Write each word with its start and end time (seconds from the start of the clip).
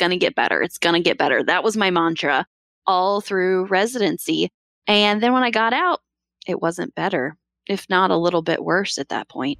going 0.00 0.10
to 0.10 0.16
get 0.16 0.34
better. 0.34 0.60
It's 0.60 0.78
going 0.78 0.94
to 0.94 1.08
get 1.08 1.18
better. 1.18 1.44
That 1.44 1.62
was 1.62 1.76
my 1.76 1.90
mantra 1.90 2.46
all 2.86 3.20
through 3.20 3.66
residency. 3.66 4.50
And 4.88 5.22
then 5.22 5.32
when 5.32 5.44
I 5.44 5.52
got 5.52 5.72
out, 5.72 6.00
it 6.48 6.60
wasn't 6.60 6.96
better, 6.96 7.36
if 7.68 7.88
not 7.88 8.10
a 8.10 8.16
little 8.16 8.42
bit 8.42 8.64
worse 8.64 8.98
at 8.98 9.10
that 9.10 9.28
point. 9.28 9.58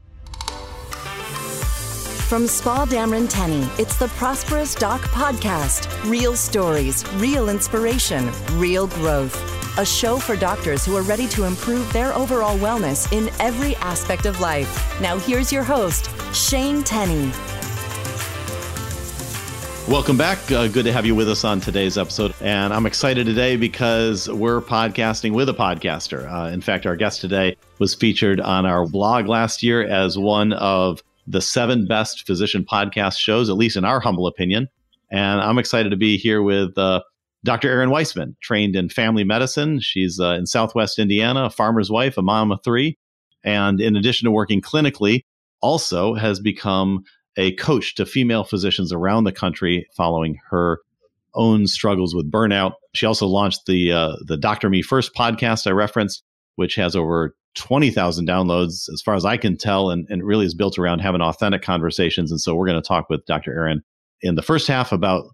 From 2.28 2.46
Spa 2.46 2.86
Dameron 2.86 3.28
Tenny, 3.28 3.68
it's 3.78 3.96
the 3.96 4.08
Prosperous 4.08 4.74
Doc 4.74 5.00
Podcast. 5.00 5.88
Real 6.08 6.36
stories, 6.36 7.04
real 7.14 7.48
inspiration, 7.48 8.30
real 8.52 8.86
growth. 8.86 9.36
A 9.78 9.84
show 9.84 10.18
for 10.18 10.36
doctors 10.36 10.84
who 10.84 10.96
are 10.96 11.02
ready 11.02 11.28
to 11.28 11.44
improve 11.44 11.92
their 11.92 12.14
overall 12.14 12.58
wellness 12.58 13.12
in 13.12 13.30
every 13.40 13.76
aspect 13.76 14.26
of 14.26 14.40
life. 14.40 15.00
Now, 15.00 15.18
here's 15.18 15.52
your 15.52 15.64
host, 15.64 16.08
Shane 16.34 16.82
Tenny. 16.82 17.32
Welcome 19.90 20.16
back. 20.16 20.52
Uh, 20.52 20.68
good 20.68 20.84
to 20.84 20.92
have 20.92 21.04
you 21.04 21.16
with 21.16 21.28
us 21.28 21.42
on 21.42 21.58
today's 21.58 21.98
episode. 21.98 22.32
And 22.40 22.72
I'm 22.72 22.86
excited 22.86 23.26
today 23.26 23.56
because 23.56 24.28
we're 24.28 24.60
podcasting 24.60 25.32
with 25.32 25.48
a 25.48 25.52
podcaster. 25.52 26.32
Uh, 26.32 26.48
in 26.52 26.60
fact, 26.60 26.86
our 26.86 26.94
guest 26.94 27.20
today 27.20 27.56
was 27.80 27.92
featured 27.96 28.40
on 28.40 28.66
our 28.66 28.86
blog 28.86 29.26
last 29.26 29.64
year 29.64 29.82
as 29.82 30.16
one 30.16 30.52
of 30.52 31.02
the 31.26 31.40
seven 31.40 31.88
best 31.88 32.24
physician 32.24 32.64
podcast 32.64 33.18
shows, 33.18 33.50
at 33.50 33.56
least 33.56 33.76
in 33.76 33.84
our 33.84 33.98
humble 33.98 34.28
opinion. 34.28 34.68
And 35.10 35.40
I'm 35.40 35.58
excited 35.58 35.90
to 35.90 35.96
be 35.96 36.16
here 36.16 36.40
with 36.40 36.78
uh, 36.78 37.00
Dr. 37.42 37.68
Errin 37.68 37.90
Weisman, 37.90 38.38
trained 38.40 38.76
in 38.76 38.90
family 38.90 39.24
medicine. 39.24 39.80
She's 39.80 40.20
uh, 40.20 40.34
in 40.34 40.46
Southwest 40.46 41.00
Indiana, 41.00 41.46
a 41.46 41.50
farmer's 41.50 41.90
wife, 41.90 42.16
a 42.16 42.22
mom 42.22 42.52
of 42.52 42.60
three. 42.62 42.96
And 43.42 43.80
in 43.80 43.96
addition 43.96 44.26
to 44.26 44.30
working 44.30 44.62
clinically, 44.62 45.24
also 45.60 46.14
has 46.14 46.38
become 46.38 47.02
a 47.36 47.54
coach 47.56 47.94
to 47.96 48.06
female 48.06 48.44
physicians 48.44 48.92
around 48.92 49.24
the 49.24 49.32
country 49.32 49.86
following 49.96 50.38
her 50.50 50.80
own 51.34 51.66
struggles 51.66 52.14
with 52.14 52.30
burnout. 52.30 52.72
She 52.94 53.06
also 53.06 53.26
launched 53.26 53.66
the 53.66 53.92
uh, 53.92 54.16
the 54.26 54.36
Doctor 54.36 54.68
Me 54.68 54.82
First 54.82 55.14
podcast 55.14 55.66
I 55.66 55.70
referenced, 55.70 56.22
which 56.56 56.74
has 56.74 56.96
over 56.96 57.34
20,000 57.54 58.28
downloads 58.28 58.88
as 58.92 59.02
far 59.04 59.14
as 59.14 59.24
I 59.24 59.36
can 59.36 59.56
tell, 59.56 59.90
and, 59.90 60.06
and 60.08 60.24
really 60.24 60.46
is 60.46 60.54
built 60.54 60.78
around 60.78 61.00
having 61.00 61.20
authentic 61.20 61.62
conversations. 61.62 62.30
And 62.30 62.40
so 62.40 62.54
we're 62.54 62.66
going 62.66 62.80
to 62.80 62.86
talk 62.86 63.08
with 63.08 63.24
Dr. 63.26 63.52
Errin 63.52 63.82
in 64.22 64.34
the 64.34 64.42
first 64.42 64.68
half 64.68 64.92
about 64.92 65.24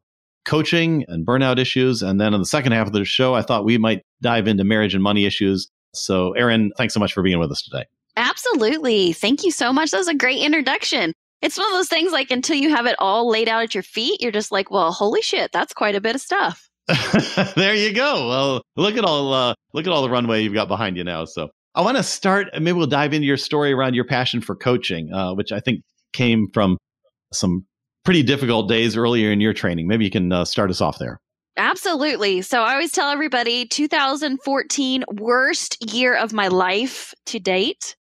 coaching 0.44 1.04
and 1.08 1.26
burnout 1.26 1.58
issues. 1.58 2.02
And 2.02 2.20
then 2.20 2.32
in 2.32 2.40
the 2.40 2.46
second 2.46 2.72
half 2.72 2.86
of 2.86 2.92
the 2.92 3.04
show, 3.04 3.34
I 3.34 3.42
thought 3.42 3.64
we 3.64 3.78
might 3.78 4.02
dive 4.22 4.48
into 4.48 4.64
marriage 4.64 4.94
and 4.94 5.02
money 5.02 5.26
issues. 5.26 5.68
So, 5.92 6.32
Errin, 6.34 6.70
thanks 6.76 6.94
so 6.94 7.00
much 7.00 7.12
for 7.12 7.22
being 7.22 7.38
with 7.38 7.50
us 7.50 7.62
today. 7.62 7.84
Absolutely. 8.16 9.12
Thank 9.12 9.44
you 9.44 9.50
so 9.50 9.72
much. 9.72 9.90
That 9.90 9.98
was 9.98 10.08
a 10.08 10.14
great 10.14 10.42
introduction. 10.42 11.12
It's 11.42 11.58
one 11.58 11.68
of 11.68 11.74
those 11.74 11.88
things 11.88 12.12
like 12.12 12.30
until 12.30 12.56
you 12.56 12.70
have 12.74 12.86
it 12.86 12.96
all 12.98 13.28
laid 13.28 13.48
out 13.48 13.62
at 13.62 13.74
your 13.74 13.82
feet, 13.82 14.20
you're 14.20 14.32
just 14.32 14.50
like, 14.50 14.70
well, 14.70 14.92
holy 14.92 15.22
shit, 15.22 15.52
that's 15.52 15.72
quite 15.72 15.94
a 15.94 16.00
bit 16.00 16.14
of 16.14 16.20
stuff. 16.20 16.68
there 17.56 17.74
you 17.74 17.92
go. 17.92 18.28
Well, 18.28 18.62
look 18.76 18.96
at 18.96 19.04
all 19.04 19.32
uh, 19.32 19.54
look 19.72 19.86
at 19.86 19.92
all 19.92 20.02
the 20.02 20.10
runway 20.10 20.42
you've 20.42 20.54
got 20.54 20.68
behind 20.68 20.96
you 20.96 21.04
now. 21.04 21.24
So 21.24 21.48
I 21.74 21.82
want 21.82 21.96
to 21.96 22.02
start. 22.02 22.48
Maybe 22.54 22.72
we'll 22.72 22.86
dive 22.86 23.12
into 23.12 23.26
your 23.26 23.36
story 23.36 23.72
around 23.72 23.94
your 23.94 24.04
passion 24.04 24.40
for 24.40 24.54
coaching, 24.54 25.12
uh, 25.12 25.34
which 25.34 25.52
I 25.52 25.60
think 25.60 25.82
came 26.12 26.46
from 26.54 26.78
some 27.32 27.66
pretty 28.04 28.22
difficult 28.22 28.68
days 28.68 28.96
earlier 28.96 29.32
in 29.32 29.40
your 29.40 29.52
training. 29.52 29.88
Maybe 29.88 30.04
you 30.04 30.10
can 30.10 30.32
uh, 30.32 30.44
start 30.44 30.70
us 30.70 30.80
off 30.80 30.98
there. 30.98 31.18
Absolutely. 31.56 32.42
So 32.42 32.62
I 32.62 32.72
always 32.74 32.92
tell 32.92 33.10
everybody 33.10 33.66
2014 33.66 35.04
worst 35.14 35.92
year 35.92 36.14
of 36.14 36.32
my 36.32 36.48
life 36.48 37.14
to 37.26 37.38
date, 37.38 37.96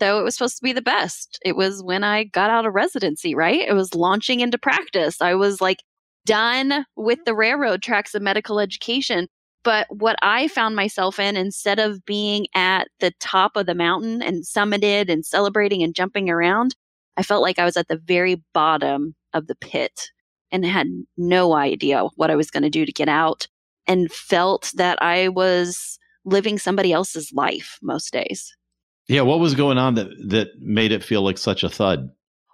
though 0.00 0.18
it 0.18 0.24
was 0.24 0.34
supposed 0.34 0.56
to 0.56 0.64
be 0.64 0.72
the 0.72 0.82
best. 0.82 1.38
It 1.44 1.56
was 1.56 1.82
when 1.82 2.02
I 2.02 2.24
got 2.24 2.50
out 2.50 2.66
of 2.66 2.74
residency, 2.74 3.34
right? 3.34 3.60
It 3.60 3.74
was 3.74 3.94
launching 3.94 4.40
into 4.40 4.58
practice. 4.58 5.20
I 5.20 5.34
was 5.34 5.60
like 5.60 5.82
done 6.26 6.84
with 6.96 7.20
the 7.24 7.34
railroad 7.34 7.82
tracks 7.82 8.14
of 8.14 8.22
medical 8.22 8.60
education. 8.60 9.28
But 9.62 9.86
what 9.90 10.16
I 10.22 10.48
found 10.48 10.74
myself 10.74 11.18
in, 11.18 11.36
instead 11.36 11.78
of 11.78 12.04
being 12.04 12.46
at 12.54 12.88
the 13.00 13.12
top 13.20 13.56
of 13.56 13.66
the 13.66 13.74
mountain 13.74 14.22
and 14.22 14.44
summited 14.44 15.10
and 15.10 15.24
celebrating 15.24 15.82
and 15.82 15.94
jumping 15.94 16.30
around, 16.30 16.74
I 17.16 17.22
felt 17.22 17.42
like 17.42 17.58
I 17.58 17.64
was 17.64 17.76
at 17.76 17.88
the 17.88 18.00
very 18.02 18.42
bottom 18.54 19.14
of 19.34 19.46
the 19.46 19.54
pit 19.54 20.08
and 20.50 20.64
had 20.64 20.88
no 21.16 21.54
idea 21.54 22.04
what 22.16 22.30
I 22.30 22.36
was 22.36 22.50
going 22.50 22.62
to 22.62 22.70
do 22.70 22.86
to 22.86 22.92
get 22.92 23.08
out 23.08 23.46
and 23.86 24.10
felt 24.10 24.72
that 24.76 25.00
I 25.02 25.28
was 25.28 25.98
living 26.24 26.58
somebody 26.58 26.92
else's 26.92 27.32
life 27.34 27.78
most 27.82 28.12
days. 28.12 28.54
Yeah, 29.10 29.22
what 29.22 29.40
was 29.40 29.56
going 29.56 29.76
on 29.76 29.94
that 29.96 30.08
that 30.28 30.60
made 30.60 30.92
it 30.92 31.02
feel 31.02 31.22
like 31.22 31.36
such 31.36 31.64
a 31.64 31.68
thud? 31.68 32.10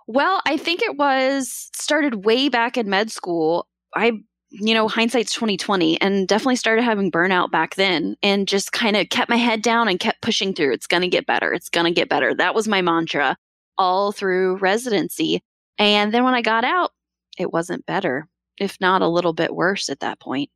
Well, 0.06 0.40
I 0.46 0.56
think 0.56 0.80
it 0.80 0.96
was 0.96 1.68
started 1.74 2.24
way 2.24 2.48
back 2.48 2.78
in 2.78 2.88
med 2.88 3.12
school. 3.12 3.68
I 3.94 4.12
you 4.48 4.72
know, 4.72 4.88
hindsight's 4.88 5.34
2020 5.34 6.00
and 6.00 6.26
definitely 6.26 6.56
started 6.56 6.82
having 6.82 7.10
burnout 7.10 7.50
back 7.50 7.74
then 7.74 8.16
and 8.22 8.48
just 8.48 8.72
kind 8.72 8.96
of 8.96 9.08
kept 9.10 9.28
my 9.28 9.36
head 9.36 9.60
down 9.60 9.88
and 9.88 10.00
kept 10.00 10.22
pushing 10.22 10.54
through. 10.54 10.72
It's 10.72 10.86
going 10.86 11.02
to 11.02 11.08
get 11.08 11.26
better. 11.26 11.52
It's 11.52 11.68
going 11.68 11.84
to 11.84 11.92
get 11.92 12.08
better. 12.08 12.32
That 12.32 12.54
was 12.54 12.68
my 12.68 12.80
mantra 12.80 13.36
all 13.76 14.12
through 14.12 14.56
residency. 14.56 15.42
And 15.78 16.14
then 16.14 16.24
when 16.24 16.32
I 16.34 16.40
got 16.40 16.64
out, 16.64 16.92
it 17.36 17.52
wasn't 17.52 17.84
better, 17.84 18.28
if 18.58 18.80
not 18.80 19.02
a 19.02 19.08
little 19.08 19.34
bit 19.34 19.54
worse 19.54 19.90
at 19.90 20.00
that 20.00 20.20
point. 20.20 20.48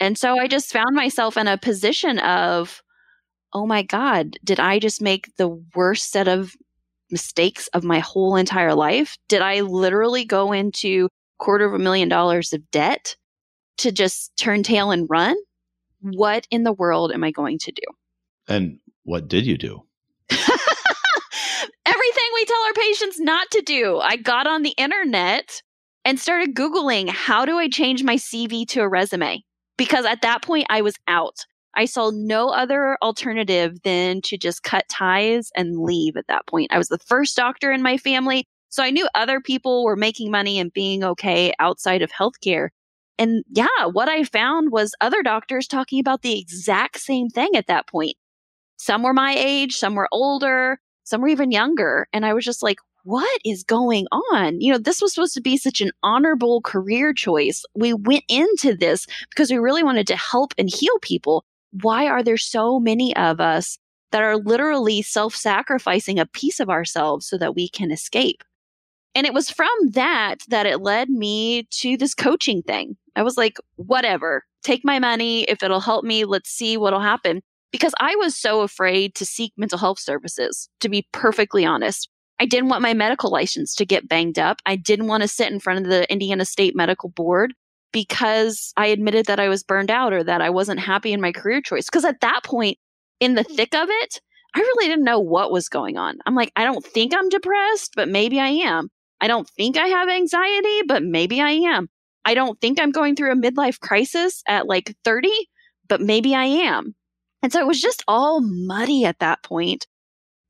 And 0.00 0.18
so 0.18 0.36
I 0.38 0.48
just 0.48 0.72
found 0.72 0.96
myself 0.96 1.36
in 1.36 1.46
a 1.46 1.58
position 1.58 2.18
of, 2.18 2.82
oh 3.52 3.66
my 3.66 3.82
God, 3.82 4.38
did 4.44 4.60
I 4.60 4.78
just 4.78 5.02
make 5.02 5.36
the 5.36 5.48
worst 5.74 6.10
set 6.10 6.28
of 6.28 6.54
mistakes 7.10 7.68
of 7.68 7.84
my 7.84 7.98
whole 7.98 8.36
entire 8.36 8.74
life? 8.74 9.16
Did 9.28 9.42
I 9.42 9.60
literally 9.60 10.24
go 10.24 10.52
into 10.52 11.08
quarter 11.38 11.64
of 11.64 11.74
a 11.74 11.78
million 11.78 12.08
dollars 12.08 12.52
of 12.52 12.70
debt 12.70 13.16
to 13.78 13.90
just 13.92 14.34
turn 14.36 14.62
tail 14.62 14.90
and 14.92 15.08
run, 15.10 15.36
what 16.00 16.46
in 16.50 16.62
the 16.62 16.72
world 16.72 17.12
am 17.12 17.24
I 17.24 17.30
going 17.32 17.58
to 17.60 17.72
do? 17.72 17.82
And 18.48 18.78
what 19.02 19.28
did 19.28 19.44
you 19.44 19.58
do? 19.58 19.82
Everything 20.30 22.28
we 22.34 22.44
tell 22.44 22.64
our 22.64 22.72
patients 22.74 23.20
not 23.20 23.50
to 23.50 23.60
do. 23.62 23.98
I 23.98 24.16
got 24.16 24.46
on 24.46 24.62
the 24.62 24.74
internet 24.78 25.62
and 26.04 26.18
started 26.18 26.54
Googling 26.54 27.08
how 27.08 27.44
do 27.44 27.58
I 27.58 27.68
change 27.68 28.02
my 28.04 28.16
CV 28.16 28.66
to 28.68 28.80
a 28.80 28.88
resume? 28.88 29.42
Because 29.76 30.04
at 30.04 30.22
that 30.22 30.42
point, 30.42 30.66
I 30.70 30.82
was 30.82 30.94
out. 31.08 31.44
I 31.74 31.86
saw 31.86 32.10
no 32.14 32.50
other 32.50 32.98
alternative 33.02 33.82
than 33.82 34.20
to 34.22 34.36
just 34.36 34.62
cut 34.62 34.84
ties 34.90 35.50
and 35.56 35.78
leave 35.78 36.16
at 36.16 36.26
that 36.28 36.46
point. 36.46 36.72
I 36.72 36.78
was 36.78 36.88
the 36.88 36.98
first 36.98 37.36
doctor 37.36 37.72
in 37.72 37.82
my 37.82 37.96
family 37.96 38.46
so 38.72 38.82
I 38.82 38.88
knew 38.88 39.06
other 39.14 39.38
people 39.38 39.84
were 39.84 39.96
making 39.96 40.30
money 40.30 40.58
and 40.58 40.72
being 40.72 41.04
okay 41.04 41.52
outside 41.58 42.00
of 42.00 42.10
healthcare. 42.10 42.70
And 43.18 43.44
yeah, 43.50 43.84
what 43.92 44.08
I 44.08 44.24
found 44.24 44.72
was 44.72 44.94
other 45.02 45.22
doctors 45.22 45.68
talking 45.68 46.00
about 46.00 46.22
the 46.22 46.40
exact 46.40 46.98
same 46.98 47.28
thing 47.28 47.50
at 47.54 47.66
that 47.66 47.86
point. 47.86 48.14
Some 48.78 49.02
were 49.02 49.12
my 49.12 49.34
age, 49.36 49.74
some 49.74 49.94
were 49.94 50.08
older, 50.10 50.80
some 51.04 51.20
were 51.20 51.28
even 51.28 51.52
younger. 51.52 52.08
And 52.14 52.24
I 52.24 52.32
was 52.32 52.46
just 52.46 52.62
like, 52.62 52.78
what 53.04 53.40
is 53.44 53.62
going 53.62 54.06
on? 54.10 54.58
You 54.62 54.72
know, 54.72 54.78
this 54.78 55.02
was 55.02 55.12
supposed 55.12 55.34
to 55.34 55.42
be 55.42 55.58
such 55.58 55.82
an 55.82 55.90
honorable 56.02 56.62
career 56.62 57.12
choice. 57.12 57.64
We 57.74 57.92
went 57.92 58.24
into 58.26 58.74
this 58.74 59.06
because 59.28 59.50
we 59.50 59.58
really 59.58 59.82
wanted 59.82 60.06
to 60.06 60.16
help 60.16 60.54
and 60.56 60.70
heal 60.70 60.98
people. 61.02 61.44
Why 61.80 62.06
are 62.06 62.22
there 62.22 62.36
so 62.36 62.78
many 62.78 63.14
of 63.16 63.40
us 63.40 63.78
that 64.10 64.22
are 64.22 64.36
literally 64.36 65.02
self 65.02 65.34
sacrificing 65.34 66.18
a 66.18 66.26
piece 66.26 66.60
of 66.60 66.68
ourselves 66.70 67.26
so 67.26 67.38
that 67.38 67.54
we 67.54 67.68
can 67.68 67.90
escape? 67.90 68.44
And 69.14 69.26
it 69.26 69.34
was 69.34 69.50
from 69.50 69.68
that 69.90 70.36
that 70.48 70.66
it 70.66 70.80
led 70.80 71.10
me 71.10 71.64
to 71.80 71.96
this 71.96 72.14
coaching 72.14 72.62
thing. 72.62 72.96
I 73.14 73.22
was 73.22 73.36
like, 73.36 73.58
whatever, 73.76 74.44
take 74.62 74.84
my 74.84 74.98
money. 74.98 75.42
If 75.44 75.62
it'll 75.62 75.80
help 75.80 76.04
me, 76.04 76.24
let's 76.24 76.50
see 76.50 76.76
what'll 76.76 77.00
happen. 77.00 77.42
Because 77.72 77.94
I 78.00 78.14
was 78.16 78.36
so 78.36 78.60
afraid 78.60 79.14
to 79.16 79.26
seek 79.26 79.52
mental 79.56 79.78
health 79.78 79.98
services, 79.98 80.68
to 80.80 80.88
be 80.88 81.08
perfectly 81.12 81.64
honest. 81.64 82.08
I 82.38 82.46
didn't 82.46 82.68
want 82.68 82.82
my 82.82 82.92
medical 82.92 83.30
license 83.30 83.74
to 83.76 83.86
get 83.86 84.08
banged 84.08 84.38
up. 84.38 84.58
I 84.66 84.76
didn't 84.76 85.06
want 85.06 85.22
to 85.22 85.28
sit 85.28 85.52
in 85.52 85.60
front 85.60 85.80
of 85.80 85.90
the 85.90 86.10
Indiana 86.10 86.44
State 86.44 86.74
Medical 86.74 87.10
Board 87.10 87.54
because 87.92 88.72
I 88.76 88.86
admitted 88.86 89.26
that 89.26 89.40
I 89.40 89.48
was 89.48 89.62
burned 89.62 89.90
out 89.90 90.12
or 90.12 90.24
that 90.24 90.40
I 90.40 90.50
wasn't 90.50 90.80
happy 90.80 91.12
in 91.12 91.20
my 91.20 91.32
career 91.32 91.60
choice. 91.60 91.86
Because 91.86 92.04
at 92.04 92.20
that 92.20 92.40
point, 92.44 92.78
in 93.20 93.34
the 93.34 93.42
hmm. 93.42 93.54
thick 93.54 93.74
of 93.74 93.88
it, 93.90 94.20
I 94.54 94.60
really 94.60 94.88
didn't 94.88 95.04
know 95.04 95.20
what 95.20 95.52
was 95.52 95.68
going 95.68 95.96
on. 95.96 96.18
I'm 96.26 96.34
like, 96.34 96.52
I 96.56 96.64
don't 96.64 96.84
think 96.84 97.14
I'm 97.14 97.28
depressed, 97.28 97.92
but 97.96 98.08
maybe 98.08 98.38
I 98.38 98.48
am. 98.48 98.88
I 99.20 99.28
don't 99.28 99.48
think 99.48 99.76
I 99.76 99.86
have 99.86 100.08
anxiety, 100.08 100.82
but 100.86 101.02
maybe 101.02 101.40
I 101.40 101.50
am. 101.50 101.88
I 102.24 102.34
don't 102.34 102.60
think 102.60 102.80
I'm 102.80 102.90
going 102.90 103.16
through 103.16 103.32
a 103.32 103.36
midlife 103.36 103.80
crisis 103.80 104.42
at 104.46 104.66
like 104.66 104.94
30, 105.04 105.30
but 105.88 106.00
maybe 106.00 106.34
I 106.34 106.44
am. 106.44 106.94
And 107.42 107.52
so 107.52 107.60
it 107.60 107.66
was 107.66 107.80
just 107.80 108.04
all 108.06 108.40
muddy 108.42 109.04
at 109.04 109.18
that 109.20 109.42
point. 109.42 109.86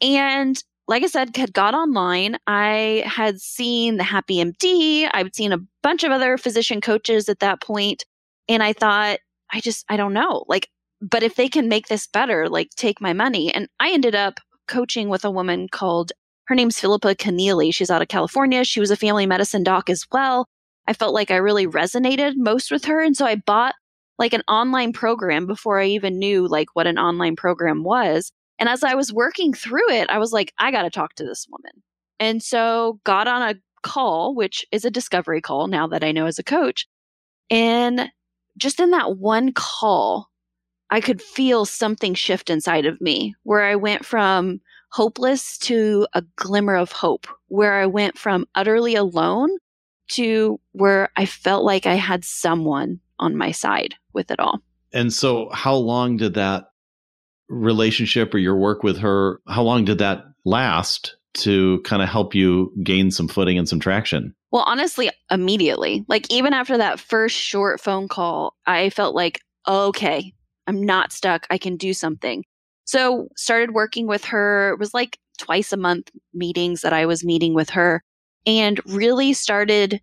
And 0.01 0.63
like 0.89 1.03
I 1.03 1.07
said, 1.07 1.37
had 1.37 1.53
got 1.53 1.75
online. 1.75 2.39
I 2.47 3.05
had 3.07 3.41
seen 3.41 3.97
the 3.97 4.05
Happy 4.05 4.37
MD. 4.37 5.09
I'd 5.13 5.35
seen 5.35 5.53
a 5.53 5.61
bunch 5.83 6.05
of 6.05 6.13
other 6.13 6.37
physician 6.37 6.81
coaches 6.81 7.29
at 7.29 7.41
that 7.41 7.61
point, 7.61 8.05
And 8.49 8.63
I 8.63 8.73
thought, 8.73 9.19
I 9.53 9.61
just, 9.61 9.85
I 9.89 9.97
don't 9.97 10.13
know. 10.13 10.45
Like, 10.49 10.69
but 11.01 11.23
if 11.23 11.37
they 11.37 11.49
can 11.49 11.69
make 11.69 11.89
this 11.89 12.07
better, 12.07 12.49
like 12.49 12.71
take 12.77 13.01
my 13.01 13.13
money. 13.13 13.53
And 13.53 13.69
I 13.81 13.93
ended 13.93 14.15
up 14.15 14.41
coaching 14.69 15.09
with 15.09 15.25
a 15.25 15.31
woman 15.31 15.69
called 15.69 16.13
her 16.47 16.55
name's 16.55 16.79
Philippa 16.79 17.15
Kennealy. 17.15 17.73
She's 17.75 17.91
out 17.91 18.03
of 18.03 18.09
California. 18.09 18.65
She 18.65 18.81
was 18.81 18.91
a 18.91 18.97
family 18.97 19.27
medicine 19.27 19.63
doc 19.63 19.89
as 19.89 20.05
well. 20.13 20.47
I 20.87 20.93
felt 20.93 21.15
like 21.15 21.31
I 21.31 21.37
really 21.37 21.67
resonated 21.67 22.35
most 22.37 22.71
with 22.71 22.85
her. 22.87 23.01
And 23.01 23.17
so 23.17 23.25
I 23.25 23.37
bought 23.37 23.75
like 24.19 24.33
an 24.33 24.43
online 24.49 24.93
program 24.93 25.47
before 25.47 25.81
I 25.81 25.87
even 25.87 26.19
knew 26.19 26.47
like 26.47 26.69
what 26.75 26.87
an 26.87 26.99
online 26.99 27.37
program 27.37 27.83
was. 27.85 28.33
And 28.59 28.69
as 28.69 28.85
I 28.85 28.95
was 28.95 29.13
working 29.13 29.53
through 29.53 29.91
it, 29.91 30.11
I 30.11 30.19
was 30.19 30.33
like, 30.33 30.53
I 30.59 30.71
got 30.71 30.83
to 30.83 30.91
talk 30.91 31.15
to 31.15 31.25
this 31.25 31.47
woman. 31.51 31.83
And 32.21 32.43
so 32.43 33.01
got 33.05 33.27
on 33.27 33.43
a 33.43 33.55
call, 33.83 34.35
which 34.35 34.65
is 34.71 34.85
a 34.85 34.91
discovery 34.91 35.41
call 35.41 35.67
now 35.67 35.87
that 35.89 36.05
I 36.05 36.13
know 36.13 36.27
as 36.27 36.39
a 36.39 36.45
coach. 36.45 36.87
And 37.51 38.11
just 38.57 38.81
in 38.81 38.91
that 38.91 39.19
one 39.19 39.53
call, 39.53 40.29
I 40.91 41.01
could 41.01 41.23
feel 41.23 41.65
something 41.65 42.15
shift 42.15 42.51
inside 42.51 42.87
of 42.87 43.01
me 43.01 43.35
where 43.43 43.63
I 43.63 43.77
went 43.77 44.05
from 44.05 44.61
hopeless 44.91 45.57
to 45.59 46.07
a 46.13 46.23
glimmer 46.37 46.77
of 46.77 46.93
hope, 46.93 47.27
where 47.49 47.81
I 47.81 47.87
went 47.87 48.19
from 48.19 48.47
utterly 48.55 48.95
alone 48.95 49.51
to 50.09 50.61
where 50.73 51.11
I 51.17 51.25
felt 51.25 51.65
like 51.65 51.87
I 51.87 51.95
had 51.95 52.25
someone 52.25 53.01
on 53.19 53.37
my 53.37 53.53
side 53.53 53.95
with 54.13 54.31
it 54.31 54.39
all. 54.39 54.61
And 54.93 55.13
so, 55.13 55.49
how 55.53 55.75
long 55.75 56.19
did 56.19 56.35
that 56.35 56.72
relationship 57.53 58.35
or 58.35 58.39
your 58.39 58.57
work 58.57 58.83
with 58.83 58.99
her, 58.99 59.41
how 59.47 59.63
long 59.63 59.85
did 59.85 59.99
that 59.99 60.25
last 60.45 61.17
to 61.35 61.81
kind 61.85 62.03
of 62.03 62.09
help 62.09 62.35
you 62.35 62.73
gain 62.83 63.11
some 63.11 63.29
footing 63.29 63.59
and 63.59 63.69
some 63.69 63.81
traction? 63.81 64.35
Well, 64.51 64.65
honestly, 64.67 65.11
immediately. 65.31 66.05
Like, 66.09 66.31
even 66.31 66.53
after 66.53 66.77
that 66.79 67.01
first 67.01 67.37
short 67.37 67.81
phone 67.81 68.09
call, 68.09 68.55
I 68.67 68.91
felt 68.91 69.15
like, 69.15 69.41
okay, 69.67 70.33
I'm 70.67 70.83
not 70.83 71.13
stuck. 71.13 71.47
I 71.49 71.59
can 71.59 71.77
do 71.77 71.95
something. 71.95 72.45
So, 72.85 73.29
started 73.37 73.73
working 73.73 74.07
with 74.07 74.27
her. 74.27 74.73
It 74.73 74.79
was 74.79 74.93
like 74.93 75.19
twice 75.39 75.73
a 75.73 75.77
month 75.77 76.11
meetings 76.35 76.83
that 76.83 76.93
I 76.93 77.07
was 77.07 77.25
meeting 77.25 77.55
with 77.55 77.71
her 77.71 78.03
and 78.47 78.81
really 78.87 79.33
started 79.33 80.01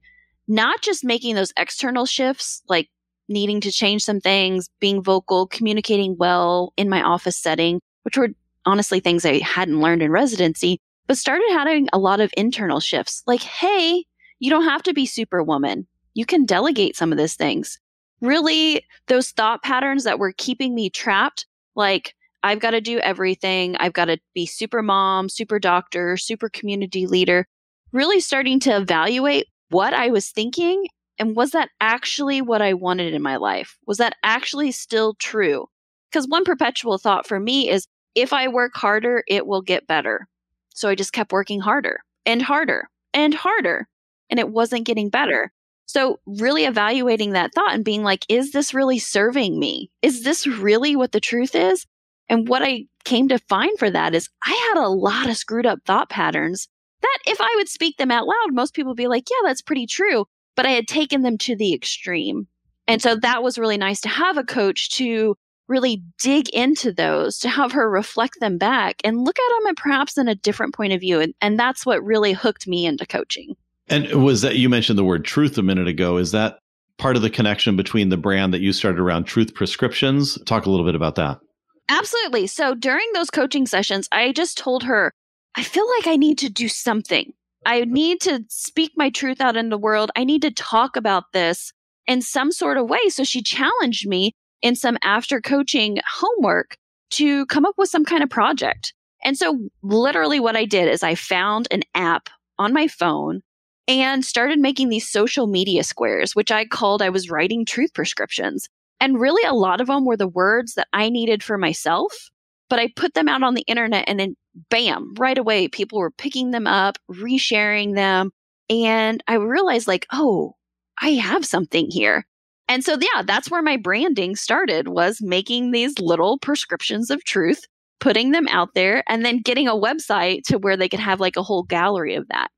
not 0.47 0.81
just 0.81 1.03
making 1.03 1.35
those 1.35 1.53
external 1.55 2.05
shifts, 2.05 2.63
like 2.67 2.89
needing 3.29 3.61
to 3.61 3.71
change 3.71 4.03
some 4.03 4.19
things, 4.19 4.69
being 4.79 5.01
vocal, 5.01 5.47
communicating 5.47 6.17
well 6.17 6.73
in 6.75 6.89
my 6.89 7.01
office 7.01 7.37
setting, 7.37 7.79
which 8.03 8.17
were 8.17 8.29
honestly 8.65 8.99
things 8.99 9.25
I 9.25 9.39
hadn't 9.39 9.79
learned 9.79 10.01
in 10.01 10.11
residency, 10.11 10.79
but 11.07 11.17
started 11.17 11.47
having 11.51 11.87
a 11.93 11.99
lot 11.99 12.19
of 12.19 12.33
internal 12.35 12.79
shifts 12.79 13.23
like, 13.25 13.41
hey, 13.41 14.05
you 14.39 14.49
don't 14.49 14.65
have 14.65 14.83
to 14.83 14.93
be 14.93 15.05
superwoman. 15.05 15.87
You 16.13 16.25
can 16.25 16.45
delegate 16.45 16.95
some 16.95 17.11
of 17.11 17.17
these 17.17 17.35
things. 17.35 17.79
Really, 18.21 18.83
those 19.07 19.31
thought 19.31 19.63
patterns 19.63 20.03
that 20.03 20.19
were 20.19 20.33
keeping 20.37 20.75
me 20.75 20.89
trapped, 20.89 21.45
like, 21.75 22.15
I've 22.43 22.59
got 22.59 22.71
to 22.71 22.81
do 22.81 22.99
everything. 22.99 23.75
I've 23.77 23.93
got 23.93 24.05
to 24.05 24.17
be 24.33 24.45
super 24.45 24.81
mom, 24.81 25.29
super 25.29 25.59
doctor, 25.59 26.15
super 26.15 26.49
community 26.49 27.05
leader. 27.05 27.47
Really 27.91 28.19
starting 28.19 28.59
to 28.61 28.77
evaluate 28.77 29.47
what 29.69 29.93
I 29.93 30.09
was 30.09 30.29
thinking 30.29 30.87
and 31.19 31.35
was 31.35 31.51
that 31.51 31.69
actually 31.81 32.41
what 32.41 32.61
I 32.61 32.73
wanted 32.73 33.13
in 33.13 33.21
my 33.21 33.35
life? 33.35 33.77
Was 33.85 33.97
that 33.97 34.15
actually 34.23 34.71
still 34.71 35.13
true? 35.15 35.67
Because 36.09 36.27
one 36.27 36.45
perpetual 36.45 36.97
thought 36.97 37.27
for 37.27 37.39
me 37.39 37.69
is 37.69 37.87
if 38.15 38.31
I 38.33 38.47
work 38.47 38.71
harder, 38.75 39.23
it 39.27 39.45
will 39.45 39.61
get 39.61 39.85
better. 39.85 40.27
So 40.69 40.89
I 40.89 40.95
just 40.95 41.13
kept 41.13 41.33
working 41.33 41.59
harder 41.59 41.99
and 42.25 42.41
harder 42.41 42.89
and 43.13 43.33
harder, 43.33 43.87
and 44.29 44.39
it 44.39 44.49
wasn't 44.49 44.85
getting 44.85 45.09
better. 45.09 45.51
So, 45.85 46.19
really 46.27 46.65
evaluating 46.65 47.31
that 47.31 47.51
thought 47.53 47.73
and 47.73 47.83
being 47.83 48.03
like, 48.03 48.23
is 48.29 48.51
this 48.51 48.75
really 48.75 48.99
serving 48.99 49.59
me? 49.59 49.89
Is 50.03 50.23
this 50.23 50.45
really 50.45 50.95
what 50.95 51.11
the 51.11 51.19
truth 51.19 51.55
is? 51.55 51.85
And 52.29 52.47
what 52.47 52.61
I 52.61 52.85
came 53.05 53.27
to 53.29 53.39
find 53.49 53.77
for 53.79 53.89
that 53.89 54.13
is 54.13 54.29
I 54.45 54.51
had 54.69 54.83
a 54.83 54.87
lot 54.87 55.29
of 55.29 55.35
screwed 55.35 55.65
up 55.65 55.79
thought 55.85 56.09
patterns 56.09 56.67
that 57.01 57.17
if 57.25 57.41
I 57.41 57.51
would 57.55 57.67
speak 57.67 57.97
them 57.97 58.11
out 58.11 58.27
loud, 58.27 58.53
most 58.53 58.75
people 58.75 58.91
would 58.91 58.97
be 58.97 59.07
like, 59.07 59.25
yeah, 59.31 59.47
that's 59.47 59.63
pretty 59.63 59.87
true 59.87 60.25
but 60.55 60.65
I 60.65 60.71
had 60.71 60.87
taken 60.87 61.21
them 61.21 61.37
to 61.39 61.55
the 61.55 61.73
extreme. 61.73 62.47
And 62.87 63.01
so 63.01 63.15
that 63.15 63.43
was 63.43 63.57
really 63.57 63.77
nice 63.77 64.01
to 64.01 64.09
have 64.09 64.37
a 64.37 64.43
coach 64.43 64.89
to 64.97 65.35
really 65.67 66.03
dig 66.21 66.49
into 66.49 66.91
those, 66.91 67.37
to 67.39 67.49
have 67.49 67.71
her 67.71 67.89
reflect 67.89 68.39
them 68.39 68.57
back 68.57 68.95
and 69.03 69.23
look 69.23 69.37
at 69.37 69.57
them 69.59 69.67
and 69.67 69.77
perhaps 69.77 70.17
in 70.17 70.27
a 70.27 70.35
different 70.35 70.73
point 70.73 70.93
of 70.93 70.99
view. 70.99 71.19
And, 71.21 71.33
and 71.41 71.59
that's 71.59 71.85
what 71.85 72.03
really 72.03 72.33
hooked 72.33 72.67
me 72.67 72.85
into 72.85 73.05
coaching. 73.05 73.55
And 73.87 74.23
was 74.23 74.41
that 74.41 74.57
you 74.57 74.69
mentioned 74.69 74.99
the 74.99 75.03
word 75.03 75.25
truth 75.25 75.57
a 75.57 75.63
minute 75.63 75.87
ago? 75.87 76.17
Is 76.17 76.31
that 76.31 76.59
part 76.97 77.15
of 77.15 77.21
the 77.21 77.29
connection 77.29 77.75
between 77.75 78.09
the 78.09 78.17
brand 78.17 78.53
that 78.53 78.61
you 78.61 78.73
started 78.73 78.99
around 78.99 79.25
truth 79.25 79.53
prescriptions? 79.53 80.37
Talk 80.45 80.65
a 80.65 80.69
little 80.69 80.85
bit 80.85 80.95
about 80.95 81.15
that. 81.15 81.39
Absolutely. 81.87 82.47
So 82.47 82.75
during 82.75 83.07
those 83.13 83.29
coaching 83.29 83.65
sessions, 83.65 84.07
I 84.11 84.31
just 84.31 84.57
told 84.57 84.83
her, 84.83 85.11
I 85.55 85.63
feel 85.63 85.87
like 85.97 86.07
I 86.07 86.17
need 86.17 86.37
to 86.39 86.49
do 86.49 86.67
something. 86.67 87.33
I 87.69 87.81
need 87.81 88.19
to 88.21 88.43
speak 88.49 88.93
my 88.95 89.11
truth 89.11 89.39
out 89.39 89.55
in 89.55 89.69
the 89.69 89.77
world. 89.77 90.09
I 90.15 90.23
need 90.23 90.41
to 90.41 90.49
talk 90.49 90.95
about 90.95 91.25
this 91.33 91.71
in 92.07 92.23
some 92.23 92.51
sort 92.51 92.77
of 92.77 92.89
way. 92.89 93.09
So 93.09 93.23
she 93.23 93.43
challenged 93.43 94.07
me 94.07 94.33
in 94.63 94.75
some 94.75 94.97
after 95.03 95.39
coaching 95.39 95.99
homework 96.17 96.77
to 97.11 97.45
come 97.45 97.65
up 97.65 97.75
with 97.77 97.87
some 97.87 98.05
kind 98.05 98.23
of 98.23 98.29
project. 98.31 98.95
And 99.23 99.37
so, 99.37 99.69
literally, 99.83 100.39
what 100.39 100.55
I 100.55 100.65
did 100.65 100.87
is 100.87 101.03
I 101.03 101.13
found 101.13 101.67
an 101.69 101.83
app 101.93 102.29
on 102.57 102.73
my 102.73 102.87
phone 102.87 103.41
and 103.87 104.25
started 104.25 104.57
making 104.57 104.89
these 104.89 105.07
social 105.07 105.45
media 105.45 105.83
squares, 105.83 106.35
which 106.35 106.51
I 106.51 106.65
called 106.65 107.03
I 107.03 107.09
was 107.09 107.29
writing 107.29 107.65
truth 107.65 107.93
prescriptions. 107.93 108.67
And 108.99 109.19
really, 109.19 109.47
a 109.47 109.53
lot 109.53 109.79
of 109.79 109.87
them 109.87 110.05
were 110.05 110.17
the 110.17 110.27
words 110.27 110.73
that 110.73 110.87
I 110.91 111.09
needed 111.09 111.43
for 111.43 111.59
myself 111.59 112.31
but 112.69 112.79
I 112.79 112.89
put 112.95 113.15
them 113.15 113.27
out 113.27 113.43
on 113.43 113.55
the 113.55 113.65
internet 113.67 114.05
and 114.07 114.19
then 114.19 114.35
bam, 114.69 115.13
right 115.17 115.37
away, 115.37 115.67
people 115.67 115.99
were 115.99 116.11
picking 116.11 116.51
them 116.51 116.67
up, 116.67 116.97
resharing 117.09 117.95
them. 117.95 118.31
And 118.69 119.23
I 119.27 119.35
realized, 119.35 119.87
like, 119.87 120.05
oh, 120.11 120.55
I 121.01 121.11
have 121.11 121.45
something 121.45 121.89
here. 121.89 122.25
And 122.67 122.83
so, 122.83 122.97
yeah, 122.99 123.23
that's 123.23 123.49
where 123.49 123.63
my 123.63 123.77
branding 123.77 124.35
started 124.35 124.89
was 124.89 125.21
making 125.21 125.71
these 125.71 125.97
little 125.97 126.37
prescriptions 126.37 127.09
of 127.09 127.23
truth, 127.23 127.65
putting 127.99 128.31
them 128.31 128.47
out 128.47 128.75
there, 128.75 129.03
and 129.07 129.25
then 129.25 129.41
getting 129.41 129.67
a 129.67 129.73
website 129.73 130.43
to 130.43 130.57
where 130.57 130.77
they 130.77 130.87
could 130.87 130.99
have 130.99 131.19
like 131.19 131.35
a 131.35 131.43
whole 131.43 131.63
gallery 131.63 132.13
of 132.15 132.27
that. 132.27 132.49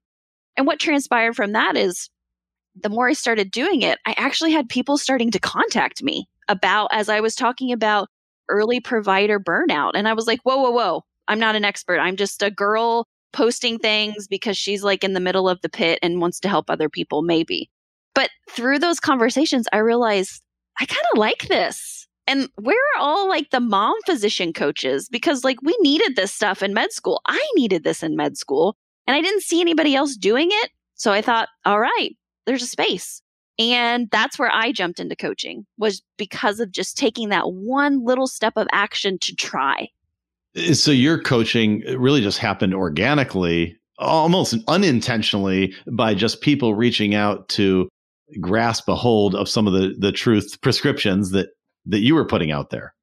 And 0.58 0.68
what 0.68 0.80
transpired 0.80 1.36
from 1.36 1.54
that 1.54 1.78
is 1.78 2.10
the 2.76 2.90
more 2.90 3.08
I 3.08 3.14
started 3.14 3.52
doing 3.52 3.84
it, 3.84 4.00
I 4.06 4.14
actually 4.18 4.52
had 4.52 4.68
people 4.68 4.98
starting 4.98 5.32
to 5.32 5.40
contact 5.40 6.04
me 6.04 6.28
about, 6.48 6.90
as 6.92 7.08
I 7.08 7.22
was 7.22 7.36
talking 7.36 7.72
about 7.72 8.10
early 8.50 8.82
provider 8.82 9.40
burnout. 9.40 9.92
And 9.96 10.08
I 10.08 10.14
was 10.14 10.28
like, 10.28 10.42
whoa, 10.44 10.58
whoa, 10.58 10.72
whoa. 10.72 11.04
I'm 11.28 11.40
not 11.40 11.56
an 11.56 11.66
expert. 11.66 12.00
I'm 12.00 12.16
just 12.16 12.42
a 12.42 12.52
girl 12.52 13.08
posting 13.34 13.80
things 13.80 14.28
because 14.28 14.58
she's 14.58 14.84
like 14.84 15.04
in 15.04 15.14
the 15.14 15.20
middle 15.20 15.48
of 15.48 15.62
the 15.62 15.70
pit 15.70 16.00
and 16.02 16.20
wants 16.20 16.40
to 16.42 16.50
help 16.50 16.70
other 16.70 16.90
people, 16.90 17.22
maybe. 17.22 17.70
But 18.14 18.30
through 18.50 18.80
those 18.80 19.00
conversations, 19.00 19.68
I 19.72 19.78
realized 19.78 20.42
I 20.80 20.86
kind 20.86 21.06
of 21.14 21.18
like 21.18 21.48
this. 21.48 22.08
And 22.28 22.50
where 22.56 22.78
are 22.96 23.02
all 23.02 23.28
like 23.28 23.50
the 23.50 23.60
mom 23.60 23.96
physician 24.06 24.54
coaches? 24.54 25.08
Because 25.10 25.44
like 25.44 25.62
we 25.62 25.76
needed 25.82 26.16
this 26.16 26.34
stuff 26.34 26.62
in 26.62 26.74
med 26.74 26.92
school. 26.92 27.22
I 27.28 27.42
needed 27.56 27.84
this 27.84 28.04
in 28.04 28.16
med 28.16 28.38
school 28.38 28.76
and 29.08 29.16
I 29.16 29.22
didn't 29.22 29.44
see 29.44 29.62
anybody 29.62 29.96
else 29.96 30.16
doing 30.16 30.50
it. 30.52 30.72
So 30.96 31.12
I 31.12 31.22
thought, 31.22 31.50
all 31.66 31.80
right, 31.80 32.16
there's 32.46 32.64
a 32.64 32.68
space. 32.68 33.22
And 33.60 34.08
that's 34.12 34.40
where 34.40 34.52
I 34.52 34.72
jumped 34.72 35.00
into 35.00 35.16
coaching 35.16 35.66
was 35.78 36.02
because 36.18 36.60
of 36.60 36.72
just 36.72 36.98
taking 36.98 37.30
that 37.30 37.52
one 37.52 38.06
little 38.06 38.28
step 38.28 38.54
of 38.56 38.68
action 38.72 39.18
to 39.20 39.36
try. 39.36 39.90
Uh, 40.58 40.74
so 40.74 40.92
your 40.92 41.22
coaching 41.22 41.82
really 41.98 42.22
just 42.22 42.38
happened 42.38 42.74
organically, 42.74 43.78
almost 43.98 44.56
unintentionally 44.68 45.74
by 45.92 46.14
just 46.14 46.42
people 46.42 46.76
reaching 46.76 47.16
out 47.16 47.48
to 47.50 47.90
grasp 48.40 48.88
a 48.88 48.96
hold 48.96 49.36
of 49.36 49.50
some 49.50 49.68
of 49.68 49.74
the 49.74 49.94
the 49.98 50.12
truth 50.12 50.58
prescriptions 50.62 51.32
that 51.32 51.50
that 51.86 52.00
you 52.00 52.16
were 52.16 52.26
putting 52.26 52.52
out 52.52 52.70
there. 52.70 52.94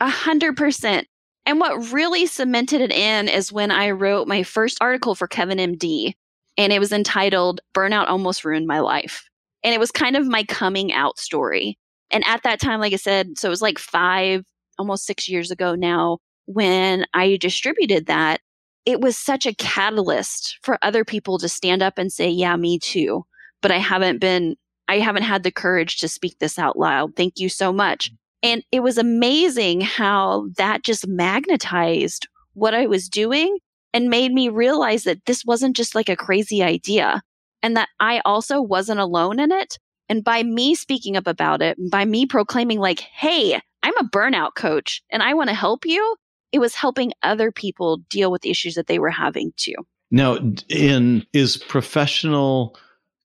A 0.00 0.08
hundred 0.08 0.56
percent. 0.56 1.06
And 1.46 1.60
what 1.60 1.92
really 1.92 2.26
cemented 2.26 2.80
it 2.80 2.92
in 2.92 3.28
is 3.28 3.52
when 3.52 3.70
I 3.70 3.90
wrote 3.90 4.26
my 4.26 4.42
first 4.42 4.78
article 4.80 5.14
for 5.14 5.26
Kevin 5.26 5.58
MD, 5.58 6.14
and 6.56 6.72
it 6.72 6.78
was 6.78 6.92
entitled 6.92 7.60
Burnout 7.74 8.08
Almost 8.08 8.44
Ruined 8.44 8.66
My 8.66 8.80
Life. 8.80 9.28
And 9.62 9.74
it 9.74 9.80
was 9.80 9.90
kind 9.90 10.16
of 10.16 10.26
my 10.26 10.44
coming 10.44 10.92
out 10.92 11.18
story. 11.18 11.78
And 12.10 12.24
at 12.26 12.42
that 12.44 12.60
time, 12.60 12.80
like 12.80 12.92
I 12.92 12.96
said, 12.96 13.38
so 13.38 13.48
it 13.48 13.50
was 13.50 13.62
like 13.62 13.78
five, 13.78 14.44
almost 14.78 15.04
six 15.04 15.28
years 15.28 15.50
ago 15.50 15.74
now, 15.74 16.18
when 16.46 17.06
I 17.14 17.36
distributed 17.36 18.06
that, 18.06 18.40
it 18.84 19.00
was 19.00 19.16
such 19.16 19.46
a 19.46 19.54
catalyst 19.54 20.58
for 20.62 20.78
other 20.82 21.04
people 21.04 21.38
to 21.38 21.48
stand 21.48 21.82
up 21.82 21.98
and 21.98 22.12
say, 22.12 22.28
Yeah, 22.28 22.56
me 22.56 22.78
too. 22.78 23.24
But 23.62 23.70
I 23.70 23.78
haven't 23.78 24.18
been, 24.20 24.56
I 24.88 24.98
haven't 24.98 25.22
had 25.22 25.42
the 25.42 25.50
courage 25.50 25.98
to 25.98 26.08
speak 26.08 26.38
this 26.38 26.58
out 26.58 26.78
loud. 26.78 27.16
Thank 27.16 27.38
you 27.38 27.48
so 27.48 27.72
much. 27.72 28.10
Mm. 28.10 28.16
And 28.44 28.64
it 28.72 28.80
was 28.80 28.98
amazing 28.98 29.80
how 29.80 30.48
that 30.58 30.82
just 30.82 31.08
magnetized 31.08 32.28
what 32.52 32.74
I 32.74 32.86
was 32.86 33.08
doing 33.08 33.58
and 33.94 34.10
made 34.10 34.32
me 34.32 34.48
realize 34.48 35.04
that 35.04 35.24
this 35.24 35.44
wasn't 35.44 35.76
just 35.76 35.94
like 35.94 36.08
a 36.08 36.16
crazy 36.16 36.62
idea 36.62 37.22
and 37.62 37.76
that 37.76 37.88
I 38.00 38.20
also 38.24 38.60
wasn't 38.60 39.00
alone 39.00 39.40
in 39.40 39.50
it. 39.50 39.78
And 40.08 40.22
by 40.22 40.42
me 40.42 40.74
speaking 40.74 41.16
up 41.16 41.26
about 41.26 41.62
it, 41.62 41.78
by 41.90 42.04
me 42.04 42.26
proclaiming, 42.26 42.78
like, 42.78 43.00
hey, 43.00 43.58
I'm 43.82 43.96
a 43.96 44.08
burnout 44.10 44.54
coach 44.54 45.02
and 45.10 45.22
I 45.22 45.32
want 45.32 45.48
to 45.48 45.54
help 45.54 45.86
you, 45.86 46.16
it 46.54 46.60
was 46.60 46.76
helping 46.76 47.12
other 47.24 47.50
people 47.50 47.96
deal 48.08 48.30
with 48.30 48.42
the 48.42 48.50
issues 48.50 48.76
that 48.76 48.86
they 48.86 49.00
were 49.00 49.10
having 49.10 49.52
too. 49.56 49.74
Now, 50.12 50.38
in 50.68 51.26
is 51.32 51.56
professional 51.56 52.78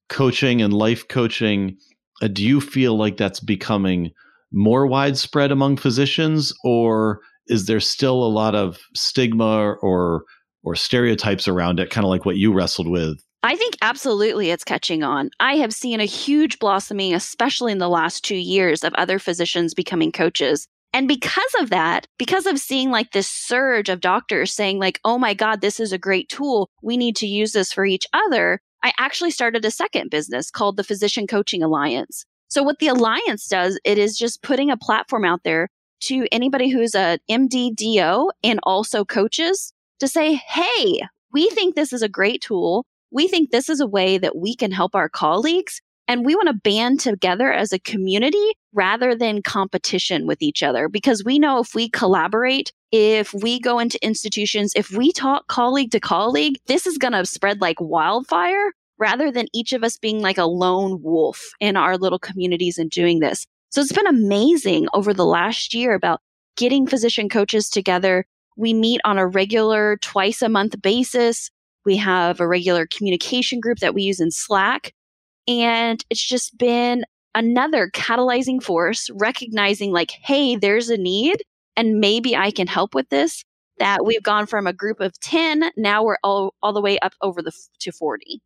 coaching 0.08 0.60
and 0.60 0.72
life 0.72 1.06
coaching, 1.06 1.76
uh, 2.20 2.26
do 2.26 2.44
you 2.44 2.60
feel 2.60 2.96
like 2.96 3.16
that's 3.16 3.38
becoming 3.38 4.10
more 4.52 4.84
widespread 4.84 5.52
among 5.52 5.76
physicians, 5.76 6.52
or 6.64 7.20
is 7.46 7.66
there 7.66 7.78
still 7.78 8.24
a 8.24 8.34
lot 8.34 8.56
of 8.56 8.78
stigma 8.96 9.74
or 9.80 10.24
or 10.64 10.74
stereotypes 10.74 11.46
around 11.46 11.78
it, 11.78 11.88
kind 11.88 12.04
of 12.04 12.10
like 12.10 12.26
what 12.26 12.36
you 12.36 12.52
wrestled 12.52 12.88
with? 12.88 13.22
I 13.44 13.54
think 13.54 13.76
absolutely 13.80 14.50
it's 14.50 14.64
catching 14.64 15.04
on. 15.04 15.30
I 15.38 15.54
have 15.54 15.72
seen 15.72 16.00
a 16.00 16.04
huge 16.04 16.58
blossoming, 16.58 17.14
especially 17.14 17.70
in 17.70 17.78
the 17.78 17.88
last 17.88 18.24
two 18.24 18.36
years, 18.36 18.82
of 18.82 18.92
other 18.94 19.20
physicians 19.20 19.72
becoming 19.72 20.10
coaches. 20.10 20.66
And 20.92 21.06
because 21.06 21.54
of 21.60 21.70
that, 21.70 22.06
because 22.18 22.46
of 22.46 22.58
seeing 22.58 22.90
like 22.90 23.12
this 23.12 23.28
surge 23.28 23.88
of 23.88 24.00
doctors 24.00 24.52
saying, 24.52 24.78
like, 24.78 25.00
oh 25.04 25.18
my 25.18 25.34
God, 25.34 25.60
this 25.60 25.78
is 25.78 25.92
a 25.92 25.98
great 25.98 26.28
tool. 26.28 26.68
We 26.82 26.96
need 26.96 27.16
to 27.16 27.26
use 27.26 27.52
this 27.52 27.72
for 27.72 27.84
each 27.84 28.06
other. 28.12 28.60
I 28.82 28.92
actually 28.98 29.30
started 29.30 29.64
a 29.64 29.70
second 29.70 30.10
business 30.10 30.50
called 30.50 30.76
the 30.76 30.84
Physician 30.84 31.26
Coaching 31.26 31.62
Alliance. 31.62 32.24
So 32.48 32.62
what 32.62 32.80
the 32.80 32.88
alliance 32.88 33.46
does, 33.46 33.78
it 33.84 33.98
is 33.98 34.18
just 34.18 34.42
putting 34.42 34.70
a 34.70 34.76
platform 34.76 35.24
out 35.24 35.42
there 35.44 35.68
to 36.00 36.26
anybody 36.32 36.70
who's 36.70 36.94
a 36.94 37.18
MDDO 37.30 38.30
and 38.42 38.58
also 38.64 39.04
coaches 39.04 39.72
to 40.00 40.08
say, 40.08 40.34
Hey, 40.34 41.02
we 41.32 41.48
think 41.50 41.74
this 41.74 41.92
is 41.92 42.02
a 42.02 42.08
great 42.08 42.42
tool. 42.42 42.84
We 43.12 43.28
think 43.28 43.50
this 43.50 43.68
is 43.68 43.80
a 43.80 43.86
way 43.86 44.18
that 44.18 44.36
we 44.36 44.56
can 44.56 44.72
help 44.72 44.94
our 44.94 45.08
colleagues. 45.08 45.80
And 46.08 46.24
we 46.24 46.34
want 46.34 46.48
to 46.48 46.54
band 46.54 46.98
together 46.98 47.52
as 47.52 47.72
a 47.72 47.78
community 47.78 48.52
rather 48.72 49.14
than 49.14 49.42
competition 49.42 50.26
with 50.26 50.40
each 50.42 50.62
other 50.62 50.88
because 50.88 51.24
we 51.24 51.38
know 51.38 51.58
if 51.58 51.74
we 51.74 51.88
collaborate, 51.88 52.72
if 52.92 53.32
we 53.34 53.58
go 53.58 53.78
into 53.78 54.04
institutions, 54.04 54.72
if 54.76 54.90
we 54.90 55.12
talk 55.12 55.46
colleague 55.48 55.90
to 55.90 56.00
colleague, 56.00 56.58
this 56.66 56.86
is 56.86 56.98
going 56.98 57.12
to 57.12 57.26
spread 57.26 57.60
like 57.60 57.80
wildfire 57.80 58.72
rather 58.98 59.32
than 59.32 59.46
each 59.52 59.72
of 59.72 59.82
us 59.82 59.96
being 59.96 60.20
like 60.20 60.38
a 60.38 60.44
lone 60.44 61.02
wolf 61.02 61.50
in 61.58 61.76
our 61.76 61.96
little 61.96 62.18
communities 62.18 62.78
and 62.78 62.90
doing 62.90 63.18
this. 63.20 63.46
So 63.70 63.80
it's 63.80 63.92
been 63.92 64.06
amazing 64.06 64.88
over 64.92 65.14
the 65.14 65.24
last 65.24 65.74
year 65.74 65.94
about 65.94 66.20
getting 66.56 66.86
physician 66.86 67.28
coaches 67.28 67.70
together. 67.70 68.26
We 68.56 68.74
meet 68.74 69.00
on 69.04 69.18
a 69.18 69.26
regular 69.26 69.96
twice 70.02 70.42
a 70.42 70.48
month 70.48 70.80
basis. 70.82 71.50
We 71.86 71.96
have 71.96 72.40
a 72.40 72.46
regular 72.46 72.86
communication 72.86 73.58
group 73.60 73.78
that 73.78 73.94
we 73.94 74.02
use 74.02 74.20
in 74.20 74.30
Slack. 74.30 74.92
And 75.48 76.04
it's 76.10 76.22
just 76.22 76.58
been 76.58 77.04
another 77.34 77.90
catalyzing 77.92 78.62
force, 78.62 79.08
recognizing 79.12 79.92
like, 79.92 80.12
hey, 80.22 80.56
there's 80.56 80.90
a 80.90 80.96
need 80.96 81.42
and 81.76 82.00
maybe 82.00 82.36
I 82.36 82.50
can 82.50 82.66
help 82.66 82.94
with 82.94 83.08
this. 83.08 83.44
That 83.78 84.04
we've 84.04 84.22
gone 84.22 84.46
from 84.46 84.66
a 84.66 84.74
group 84.74 85.00
of 85.00 85.18
10, 85.20 85.70
now 85.78 86.04
we're 86.04 86.18
all, 86.22 86.54
all 86.62 86.74
the 86.74 86.82
way 86.82 86.98
up 86.98 87.14
over 87.22 87.40
the 87.40 87.50
to 87.80 87.92
40. 87.92 88.42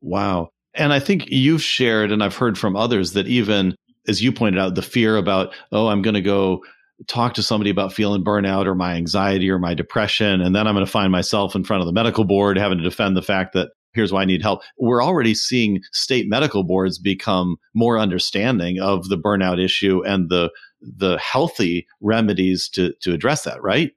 Wow. 0.00 0.48
And 0.72 0.90
I 0.90 1.00
think 1.00 1.26
you've 1.28 1.62
shared, 1.62 2.10
and 2.10 2.24
I've 2.24 2.36
heard 2.36 2.56
from 2.56 2.74
others 2.74 3.12
that 3.12 3.26
even 3.26 3.76
as 4.06 4.22
you 4.22 4.32
pointed 4.32 4.60
out, 4.60 4.74
the 4.74 4.82
fear 4.82 5.16
about, 5.16 5.54
oh, 5.72 5.88
I'm 5.88 6.02
going 6.02 6.14
to 6.14 6.20
go 6.20 6.62
talk 7.06 7.34
to 7.34 7.42
somebody 7.42 7.70
about 7.70 7.92
feeling 7.92 8.24
burnout 8.24 8.66
or 8.66 8.74
my 8.74 8.94
anxiety 8.94 9.50
or 9.50 9.58
my 9.58 9.74
depression. 9.74 10.40
And 10.40 10.54
then 10.54 10.66
I'm 10.66 10.74
going 10.74 10.86
to 10.86 10.90
find 10.90 11.10
myself 11.10 11.54
in 11.54 11.64
front 11.64 11.80
of 11.80 11.86
the 11.86 11.92
medical 11.92 12.24
board 12.24 12.56
having 12.56 12.78
to 12.78 12.84
defend 12.84 13.16
the 13.16 13.22
fact 13.22 13.52
that 13.54 13.70
here's 13.94 14.12
why 14.12 14.22
I 14.22 14.26
need 14.26 14.42
help. 14.42 14.62
We're 14.78 15.02
already 15.02 15.34
seeing 15.34 15.82
state 15.92 16.28
medical 16.28 16.64
boards 16.64 16.98
become 16.98 17.56
more 17.74 17.98
understanding 17.98 18.80
of 18.80 19.08
the 19.08 19.18
burnout 19.18 19.62
issue 19.62 20.02
and 20.04 20.28
the 20.28 20.50
the 20.80 21.18
healthy 21.18 21.86
remedies 22.00 22.68
to 22.70 22.92
to 23.00 23.12
address 23.12 23.44
that, 23.44 23.62
right? 23.62 23.92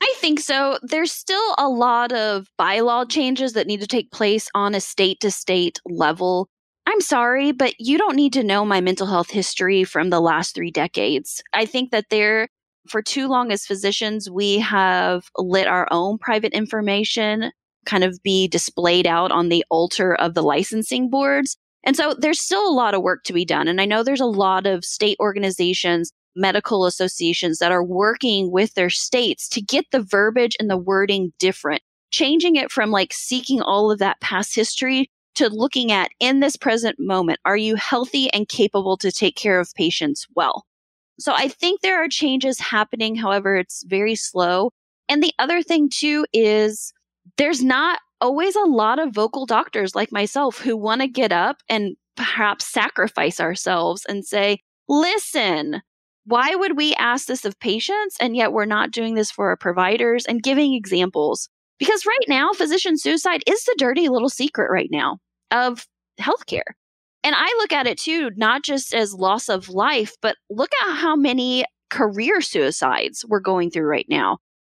I 0.00 0.12
think 0.18 0.40
so. 0.40 0.78
There's 0.82 1.12
still 1.12 1.54
a 1.56 1.68
lot 1.68 2.12
of 2.12 2.48
bylaw 2.60 3.08
changes 3.08 3.52
that 3.54 3.66
need 3.66 3.80
to 3.80 3.86
take 3.86 4.10
place 4.10 4.48
on 4.54 4.74
a 4.74 4.80
state 4.80 5.20
to 5.20 5.30
state 5.30 5.80
level. 5.86 6.48
I'm 6.86 7.00
sorry, 7.00 7.52
but 7.52 7.74
you 7.78 7.96
don't 7.96 8.16
need 8.16 8.34
to 8.34 8.42
know 8.42 8.64
my 8.64 8.80
mental 8.80 9.06
health 9.06 9.30
history 9.30 9.84
from 9.84 10.10
the 10.10 10.20
last 10.20 10.54
three 10.54 10.70
decades. 10.70 11.42
I 11.54 11.64
think 11.64 11.90
that 11.90 12.10
there, 12.10 12.48
for 12.86 13.00
too 13.00 13.28
long 13.28 13.50
as 13.50 13.64
physicians, 13.64 14.28
we 14.30 14.58
have 14.58 15.24
lit 15.38 15.66
our 15.66 15.88
own 15.90 16.18
private 16.18 16.52
information 16.52 17.52
kind 17.84 18.04
of 18.04 18.22
be 18.22 18.48
displayed 18.48 19.06
out 19.06 19.32
on 19.32 19.48
the 19.48 19.64
altar 19.70 20.14
of 20.14 20.34
the 20.34 20.42
licensing 20.42 21.10
boards. 21.10 21.56
And 21.84 21.96
so 21.96 22.14
there's 22.14 22.40
still 22.40 22.66
a 22.66 22.72
lot 22.72 22.94
of 22.94 23.02
work 23.02 23.24
to 23.24 23.32
be 23.32 23.44
done. 23.44 23.68
And 23.68 23.80
I 23.80 23.84
know 23.84 24.02
there's 24.02 24.20
a 24.20 24.26
lot 24.26 24.66
of 24.66 24.84
state 24.84 25.16
organizations 25.20 26.12
medical 26.36 26.86
associations 26.86 27.58
that 27.58 27.72
are 27.72 27.84
working 27.84 28.50
with 28.50 28.74
their 28.74 28.90
states 28.90 29.48
to 29.48 29.62
get 29.62 29.84
the 29.92 30.02
verbiage 30.02 30.56
and 30.58 30.68
the 30.68 30.76
wording 30.76 31.32
different, 31.38 31.82
changing 32.10 32.56
it 32.56 32.70
from 32.70 32.90
like 32.90 33.12
seeking 33.12 33.62
all 33.62 33.90
of 33.90 33.98
that 33.98 34.20
past 34.20 34.54
history 34.54 35.08
to 35.36 35.48
looking 35.48 35.90
at 35.90 36.10
in 36.20 36.40
this 36.40 36.56
present 36.56 36.96
moment, 36.98 37.40
are 37.44 37.56
you 37.56 37.74
healthy 37.74 38.32
and 38.32 38.48
capable 38.48 38.96
to 38.96 39.10
take 39.10 39.36
care 39.36 39.58
of 39.58 39.72
patients 39.74 40.26
well? 40.34 40.64
So 41.18 41.32
I 41.32 41.48
think 41.48 41.80
there 41.80 42.02
are 42.02 42.08
changes 42.08 42.58
happening. 42.58 43.16
However, 43.16 43.56
it's 43.56 43.84
very 43.86 44.14
slow. 44.14 44.70
And 45.08 45.22
the 45.22 45.32
other 45.38 45.62
thing 45.62 45.88
too 45.92 46.24
is 46.32 46.92
there's 47.36 47.62
not 47.62 47.98
always 48.20 48.56
a 48.56 48.62
lot 48.62 48.98
of 48.98 49.14
vocal 49.14 49.46
doctors 49.46 49.94
like 49.94 50.12
myself 50.12 50.58
who 50.58 50.76
want 50.76 51.00
to 51.00 51.08
get 51.08 51.32
up 51.32 51.58
and 51.68 51.96
perhaps 52.16 52.64
sacrifice 52.64 53.40
ourselves 53.40 54.04
and 54.08 54.24
say, 54.24 54.60
listen, 54.88 55.82
why 56.26 56.54
would 56.54 56.76
we 56.76 56.94
ask 56.94 57.26
this 57.26 57.44
of 57.44 57.58
patients 57.60 58.16
and 58.20 58.36
yet 58.36 58.52
we're 58.52 58.64
not 58.64 58.90
doing 58.90 59.14
this 59.14 59.30
for 59.30 59.48
our 59.48 59.56
providers 59.56 60.24
and 60.26 60.42
giving 60.42 60.74
examples? 60.74 61.48
Because 61.78 62.06
right 62.06 62.26
now, 62.28 62.52
physician 62.52 62.96
suicide 62.96 63.42
is 63.46 63.64
the 63.64 63.74
dirty 63.76 64.08
little 64.08 64.28
secret 64.28 64.70
right 64.70 64.88
now 64.90 65.18
of 65.50 65.86
healthcare. 66.20 66.62
And 67.24 67.34
I 67.36 67.46
look 67.58 67.72
at 67.72 67.86
it 67.86 67.98
too, 67.98 68.30
not 68.36 68.62
just 68.62 68.94
as 68.94 69.12
loss 69.14 69.48
of 69.48 69.68
life, 69.68 70.14
but 70.22 70.36
look 70.50 70.70
at 70.82 70.94
how 70.94 71.16
many 71.16 71.64
career 71.90 72.40
suicides 72.40 73.24
we're 73.28 73.40
going 73.40 73.70
through 73.70 73.86
right 73.86 74.06
now. 74.08 74.38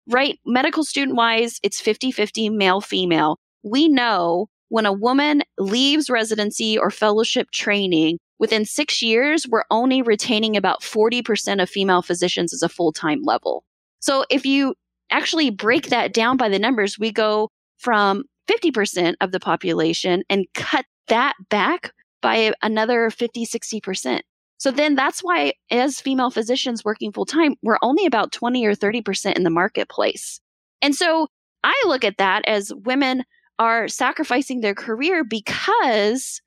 Right? 0.08 0.38
Medical 0.44 0.84
student 0.84 1.16
wise, 1.16 1.58
it's 1.62 1.80
50 1.80 2.10
50 2.12 2.50
male 2.50 2.80
female. 2.80 3.38
We 3.62 3.88
know 3.88 4.48
when 4.68 4.86
a 4.86 4.92
woman 4.92 5.42
leaves 5.58 6.10
residency 6.10 6.76
or 6.76 6.90
fellowship 6.90 7.50
training, 7.52 8.18
Within 8.38 8.64
six 8.64 9.00
years, 9.00 9.46
we're 9.48 9.64
only 9.70 10.02
retaining 10.02 10.56
about 10.56 10.82
40% 10.82 11.62
of 11.62 11.70
female 11.70 12.02
physicians 12.02 12.52
as 12.52 12.62
a 12.62 12.68
full 12.68 12.92
time 12.92 13.22
level. 13.22 13.64
So 14.00 14.24
if 14.28 14.44
you 14.44 14.74
actually 15.10 15.50
break 15.50 15.88
that 15.88 16.12
down 16.12 16.36
by 16.36 16.48
the 16.48 16.58
numbers, 16.58 16.98
we 16.98 17.12
go 17.12 17.50
from 17.78 18.24
50% 18.50 19.14
of 19.20 19.32
the 19.32 19.40
population 19.40 20.24
and 20.28 20.46
cut 20.54 20.84
that 21.08 21.34
back 21.48 21.92
by 22.20 22.52
another 22.62 23.08
50, 23.10 23.46
60%. 23.46 24.20
So 24.64 24.70
then 24.70 24.94
that's 24.94 25.20
why, 25.20 25.52
as 25.70 26.00
female 26.00 26.30
physicians 26.30 26.86
working 26.86 27.12
full 27.12 27.26
time, 27.26 27.54
we're 27.60 27.76
only 27.82 28.06
about 28.06 28.32
20 28.32 28.64
or 28.64 28.74
30% 28.74 29.36
in 29.36 29.42
the 29.42 29.50
marketplace. 29.50 30.40
And 30.80 30.94
so 30.94 31.26
I 31.62 31.74
look 31.86 32.02
at 32.02 32.16
that 32.16 32.46
as 32.46 32.72
women 32.74 33.24
are 33.58 33.88
sacrificing 33.88 34.62
their 34.62 34.74
career 34.74 35.22
because 35.22 36.40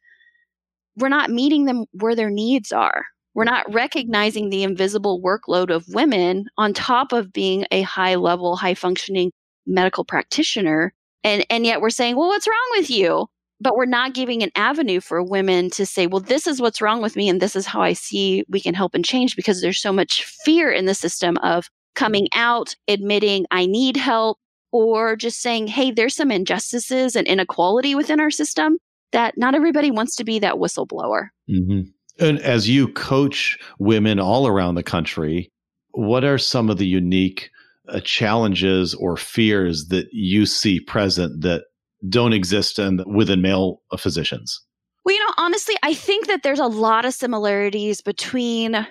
we're 0.95 1.09
not 1.09 1.29
meeting 1.29 1.65
them 1.65 1.85
where 1.91 2.15
their 2.15 2.31
needs 2.31 2.71
are. 2.71 3.05
We're 3.35 3.43
not 3.43 3.71
recognizing 3.71 4.49
the 4.49 4.63
invisible 4.63 5.21
workload 5.21 5.69
of 5.69 5.85
women 5.89 6.47
on 6.57 6.73
top 6.73 7.13
of 7.13 7.31
being 7.31 7.67
a 7.69 7.83
high 7.83 8.15
level, 8.15 8.55
high 8.55 8.73
functioning 8.73 9.31
medical 9.67 10.03
practitioner. 10.03 10.91
And, 11.23 11.45
and 11.51 11.67
yet 11.67 11.81
we're 11.81 11.91
saying, 11.91 12.15
well, 12.15 12.29
what's 12.29 12.47
wrong 12.47 12.71
with 12.77 12.89
you? 12.89 13.27
But 13.59 13.75
we're 13.75 13.85
not 13.85 14.13
giving 14.13 14.43
an 14.43 14.51
avenue 14.55 14.99
for 14.99 15.23
women 15.23 15.69
to 15.71 15.85
say, 15.85 16.05
well, 16.05 16.19
this 16.19 16.45
is 16.45 16.61
what's 16.61 16.81
wrong 16.81 17.01
with 17.01 17.15
me. 17.15 17.27
And 17.27 17.41
this 17.41 17.55
is 17.55 17.65
how 17.65 17.81
I 17.81 17.93
see 17.93 18.43
we 18.47 18.61
can 18.61 18.75
help 18.75 18.93
and 18.93 19.03
change 19.03 19.35
because 19.35 19.61
there's 19.61 19.81
so 19.81 19.91
much 19.91 20.23
fear 20.45 20.71
in 20.71 20.85
the 20.85 20.93
system 20.93 21.37
of 21.37 21.69
coming 21.95 22.27
out, 22.35 22.75
admitting 22.87 23.47
I 23.49 23.65
need 23.65 23.97
help, 23.97 24.37
or 24.71 25.15
just 25.15 25.41
saying, 25.41 25.67
hey, 25.67 25.91
there's 25.91 26.15
some 26.15 26.31
injustices 26.31 27.15
and 27.15 27.27
inequality 27.27 27.95
within 27.95 28.19
our 28.19 28.29
system 28.29 28.77
that 29.11 29.33
not 29.37 29.55
everybody 29.55 29.89
wants 29.89 30.15
to 30.17 30.23
be 30.23 30.39
that 30.39 30.55
whistleblower. 30.55 31.29
Mm-hmm. 31.49 31.89
And 32.19 32.39
as 32.39 32.69
you 32.69 32.87
coach 32.89 33.57
women 33.79 34.19
all 34.19 34.47
around 34.47 34.75
the 34.75 34.83
country, 34.83 35.49
what 35.91 36.23
are 36.23 36.37
some 36.37 36.69
of 36.69 36.77
the 36.77 36.85
unique 36.85 37.49
uh, 37.89 37.99
challenges 38.01 38.93
or 38.93 39.17
fears 39.17 39.87
that 39.87 40.07
you 40.11 40.45
see 40.45 40.79
present 40.79 41.41
that 41.41 41.63
don't 42.07 42.33
exist 42.33 42.79
in, 42.79 43.03
within 43.05 43.41
male 43.41 43.81
physicians? 43.97 44.61
Well, 45.03 45.15
you 45.15 45.23
know, 45.23 45.33
honestly, 45.37 45.75
I 45.83 45.93
think 45.93 46.27
that 46.27 46.43
there's 46.43 46.59
a 46.59 46.67
lot 46.67 47.05
of 47.05 47.13
similarities 47.13 48.01
between 48.01 48.85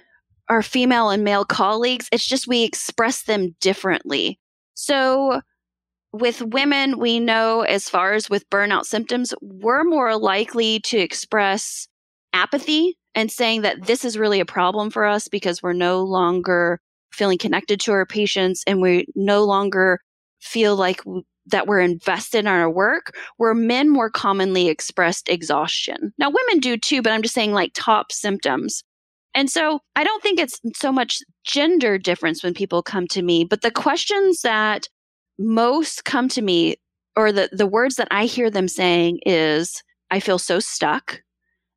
our 0.48 0.62
female 0.62 1.10
and 1.10 1.24
male 1.24 1.44
colleagues. 1.44 2.08
It's 2.10 2.26
just 2.26 2.46
we 2.46 2.62
express 2.62 3.24
them 3.24 3.54
differently. 3.60 4.38
So, 4.74 5.40
with 6.12 6.40
women, 6.40 6.98
we 6.98 7.20
know 7.20 7.62
as 7.62 7.90
far 7.90 8.14
as 8.14 8.30
with 8.30 8.48
burnout 8.48 8.86
symptoms, 8.86 9.34
we're 9.42 9.84
more 9.84 10.16
likely 10.16 10.80
to 10.80 10.98
express 10.98 11.88
apathy 12.32 12.96
and 13.14 13.30
saying 13.30 13.62
that 13.62 13.86
this 13.86 14.04
is 14.04 14.16
really 14.18 14.40
a 14.40 14.46
problem 14.46 14.90
for 14.90 15.04
us 15.04 15.28
because 15.28 15.62
we're 15.62 15.72
no 15.72 16.02
longer 16.02 16.80
feeling 17.12 17.38
connected 17.38 17.80
to 17.80 17.92
our 17.92 18.06
patients 18.06 18.62
and 18.66 18.80
we 18.80 19.06
no 19.14 19.44
longer 19.44 20.00
feel 20.40 20.76
like 20.76 21.02
that 21.46 21.66
were 21.66 21.80
invested 21.80 22.40
in 22.40 22.46
our 22.46 22.70
work, 22.70 23.16
where 23.36 23.54
men 23.54 23.88
more 23.88 24.10
commonly 24.10 24.68
expressed 24.68 25.28
exhaustion. 25.28 26.12
Now, 26.18 26.30
women 26.30 26.60
do 26.60 26.76
too, 26.76 27.02
but 27.02 27.12
I'm 27.12 27.22
just 27.22 27.34
saying 27.34 27.52
like 27.52 27.72
top 27.74 28.12
symptoms. 28.12 28.82
And 29.34 29.50
so 29.50 29.80
I 29.94 30.04
don't 30.04 30.22
think 30.22 30.40
it's 30.40 30.58
so 30.74 30.90
much 30.90 31.18
gender 31.44 31.98
difference 31.98 32.42
when 32.42 32.54
people 32.54 32.82
come 32.82 33.06
to 33.08 33.22
me, 33.22 33.44
but 33.44 33.62
the 33.62 33.70
questions 33.70 34.40
that 34.42 34.88
most 35.38 36.04
come 36.04 36.28
to 36.30 36.42
me 36.42 36.76
or 37.16 37.32
the, 37.32 37.48
the 37.52 37.66
words 37.66 37.96
that 37.96 38.08
I 38.10 38.24
hear 38.24 38.50
them 38.50 38.68
saying 38.68 39.20
is, 39.26 39.82
I 40.10 40.20
feel 40.20 40.38
so 40.38 40.58
stuck. 40.60 41.22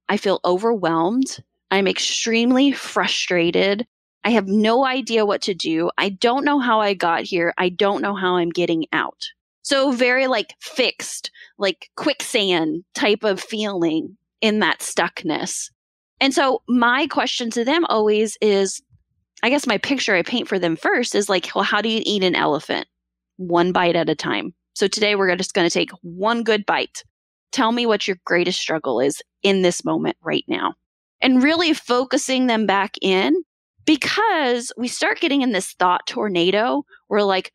I 0.07 0.17
feel 0.17 0.39
overwhelmed. 0.45 1.43
I'm 1.71 1.88
extremely 1.88 2.71
frustrated. 2.71 3.85
I 4.23 4.31
have 4.31 4.47
no 4.47 4.85
idea 4.85 5.25
what 5.25 5.41
to 5.43 5.53
do. 5.53 5.91
I 5.97 6.09
don't 6.09 6.45
know 6.45 6.59
how 6.59 6.81
I 6.81 6.93
got 6.93 7.23
here. 7.23 7.53
I 7.57 7.69
don't 7.69 8.01
know 8.01 8.15
how 8.15 8.38
I'm 8.38 8.49
getting 8.49 8.85
out. 8.91 9.21
So, 9.61 9.91
very 9.91 10.27
like 10.27 10.55
fixed, 10.59 11.31
like 11.57 11.89
quicksand 11.95 12.83
type 12.95 13.23
of 13.23 13.39
feeling 13.39 14.17
in 14.41 14.59
that 14.59 14.79
stuckness. 14.79 15.69
And 16.19 16.33
so, 16.33 16.61
my 16.67 17.07
question 17.07 17.49
to 17.51 17.65
them 17.65 17.85
always 17.85 18.37
is 18.41 18.81
I 19.43 19.49
guess 19.49 19.67
my 19.67 19.77
picture 19.77 20.15
I 20.15 20.21
paint 20.21 20.47
for 20.47 20.59
them 20.59 20.75
first 20.75 21.15
is 21.15 21.29
like, 21.29 21.49
well, 21.55 21.63
how 21.63 21.81
do 21.81 21.89
you 21.89 22.01
eat 22.05 22.23
an 22.23 22.35
elephant? 22.35 22.87
One 23.37 23.71
bite 23.71 23.95
at 23.95 24.09
a 24.09 24.15
time. 24.15 24.53
So, 24.75 24.87
today 24.87 25.15
we're 25.15 25.35
just 25.35 25.53
going 25.53 25.67
to 25.67 25.73
take 25.73 25.91
one 26.01 26.43
good 26.43 26.65
bite. 26.65 27.03
Tell 27.51 27.71
me 27.71 27.85
what 27.85 28.07
your 28.07 28.17
greatest 28.25 28.59
struggle 28.59 28.99
is 28.99 29.21
in 29.43 29.61
this 29.61 29.83
moment 29.83 30.17
right 30.21 30.45
now. 30.47 30.75
And 31.21 31.43
really 31.43 31.73
focusing 31.73 32.47
them 32.47 32.65
back 32.65 32.95
in 33.01 33.43
because 33.85 34.71
we 34.77 34.87
start 34.87 35.19
getting 35.19 35.41
in 35.41 35.51
this 35.51 35.73
thought 35.73 36.05
tornado. 36.07 36.83
We're 37.09 37.23
like, 37.23 37.51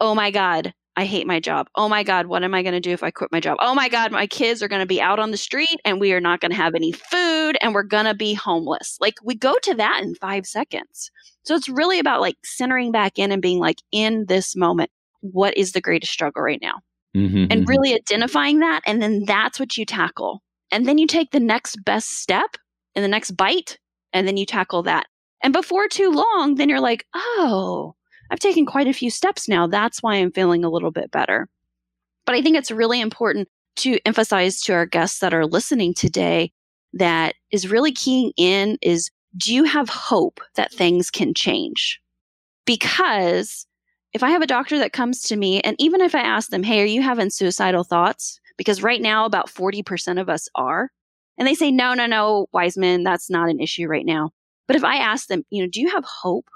oh 0.00 0.14
my 0.14 0.30
God, 0.30 0.74
I 1.00 1.06
hate 1.06 1.26
my 1.26 1.40
job. 1.40 1.70
Oh 1.74 1.88
my 1.88 2.02
God, 2.02 2.26
what 2.26 2.44
am 2.44 2.52
I 2.52 2.62
going 2.62 2.74
to 2.74 2.80
do 2.80 2.90
if 2.90 3.02
I 3.02 3.10
quit 3.10 3.32
my 3.32 3.40
job? 3.40 3.56
Oh 3.58 3.74
my 3.74 3.88
God, 3.88 4.12
my 4.12 4.26
kids 4.26 4.62
are 4.62 4.68
going 4.68 4.82
to 4.82 4.86
be 4.86 5.00
out 5.00 5.18
on 5.18 5.30
the 5.30 5.38
street 5.38 5.80
and 5.82 5.98
we 5.98 6.12
are 6.12 6.20
not 6.20 6.40
going 6.40 6.50
to 6.50 6.58
have 6.58 6.74
any 6.74 6.92
food 6.92 7.56
and 7.62 7.72
we're 7.72 7.84
going 7.84 8.04
to 8.04 8.12
be 8.12 8.34
homeless. 8.34 8.98
Like 9.00 9.14
we 9.24 9.34
go 9.34 9.56
to 9.62 9.74
that 9.76 10.02
in 10.02 10.14
five 10.14 10.44
seconds. 10.44 11.10
So 11.44 11.54
it's 11.54 11.70
really 11.70 12.00
about 12.00 12.20
like 12.20 12.36
centering 12.44 12.92
back 12.92 13.18
in 13.18 13.32
and 13.32 13.40
being 13.40 13.60
like, 13.60 13.78
in 13.90 14.26
this 14.28 14.54
moment, 14.54 14.90
what 15.20 15.56
is 15.56 15.72
the 15.72 15.80
greatest 15.80 16.12
struggle 16.12 16.42
right 16.42 16.60
now? 16.60 16.82
Mm-hmm, 17.16 17.46
and 17.50 17.50
mm-hmm. 17.50 17.70
really 17.70 17.94
identifying 17.94 18.58
that. 18.58 18.82
And 18.84 19.00
then 19.00 19.24
that's 19.24 19.58
what 19.58 19.78
you 19.78 19.86
tackle. 19.86 20.42
And 20.70 20.84
then 20.84 20.98
you 20.98 21.06
take 21.06 21.30
the 21.30 21.40
next 21.40 21.82
best 21.82 22.10
step 22.10 22.58
and 22.94 23.02
the 23.02 23.08
next 23.08 23.30
bite, 23.30 23.78
and 24.12 24.28
then 24.28 24.36
you 24.36 24.44
tackle 24.44 24.82
that. 24.82 25.06
And 25.42 25.54
before 25.54 25.88
too 25.88 26.10
long, 26.10 26.56
then 26.56 26.68
you're 26.68 26.78
like, 26.78 27.06
oh, 27.14 27.94
I've 28.30 28.38
taken 28.38 28.64
quite 28.64 28.86
a 28.86 28.92
few 28.92 29.10
steps 29.10 29.48
now. 29.48 29.66
That's 29.66 30.02
why 30.02 30.16
I'm 30.16 30.32
feeling 30.32 30.64
a 30.64 30.70
little 30.70 30.90
bit 30.90 31.10
better. 31.10 31.48
But 32.26 32.34
I 32.36 32.42
think 32.42 32.56
it's 32.56 32.70
really 32.70 33.00
important 33.00 33.48
to 33.76 33.98
emphasize 34.06 34.60
to 34.62 34.72
our 34.72 34.86
guests 34.86 35.18
that 35.20 35.34
are 35.34 35.46
listening 35.46 35.94
today 35.94 36.52
that 36.92 37.34
is 37.50 37.70
really 37.70 37.92
keying 37.92 38.32
in 38.36 38.78
is 38.82 39.10
do 39.36 39.54
you 39.54 39.64
have 39.64 39.88
hope 39.88 40.40
that 40.56 40.72
things 40.72 41.10
can 41.10 41.34
change? 41.34 42.00
Because 42.66 43.66
if 44.12 44.22
I 44.22 44.30
have 44.30 44.42
a 44.42 44.46
doctor 44.46 44.78
that 44.78 44.92
comes 44.92 45.22
to 45.22 45.36
me, 45.36 45.60
and 45.60 45.76
even 45.78 46.00
if 46.00 46.14
I 46.14 46.20
ask 46.20 46.50
them, 46.50 46.62
hey, 46.62 46.82
are 46.82 46.86
you 46.86 47.02
having 47.02 47.30
suicidal 47.30 47.84
thoughts? 47.84 48.40
Because 48.56 48.82
right 48.82 49.00
now, 49.00 49.24
about 49.24 49.48
40% 49.48 50.20
of 50.20 50.28
us 50.28 50.48
are. 50.54 50.90
And 51.38 51.46
they 51.46 51.54
say, 51.54 51.70
no, 51.70 51.94
no, 51.94 52.06
no, 52.06 52.46
Weisman, 52.54 53.04
that's 53.04 53.30
not 53.30 53.48
an 53.48 53.60
issue 53.60 53.86
right 53.86 54.04
now. 54.04 54.30
But 54.66 54.76
if 54.76 54.84
I 54.84 54.96
ask 54.96 55.28
them, 55.28 55.44
you 55.50 55.62
know, 55.62 55.68
do 55.72 55.80
you 55.80 55.90
have 55.90 56.04
hope 56.04 56.48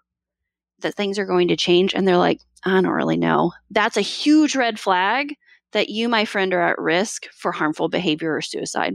that 0.84 0.94
things 0.94 1.18
are 1.18 1.26
going 1.26 1.48
to 1.48 1.56
change? 1.56 1.94
And 1.94 2.06
they're 2.06 2.16
like, 2.16 2.40
I 2.64 2.80
don't 2.80 2.86
really 2.86 3.16
know. 3.16 3.52
That's 3.70 3.96
a 3.96 4.02
huge 4.02 4.54
red 4.54 4.78
flag 4.78 5.34
that 5.72 5.88
you, 5.88 6.08
my 6.08 6.24
friend, 6.24 6.54
are 6.54 6.62
at 6.62 6.78
risk 6.78 7.26
for 7.32 7.52
harmful 7.52 7.88
behavior 7.88 8.34
or 8.34 8.40
suicide. 8.40 8.94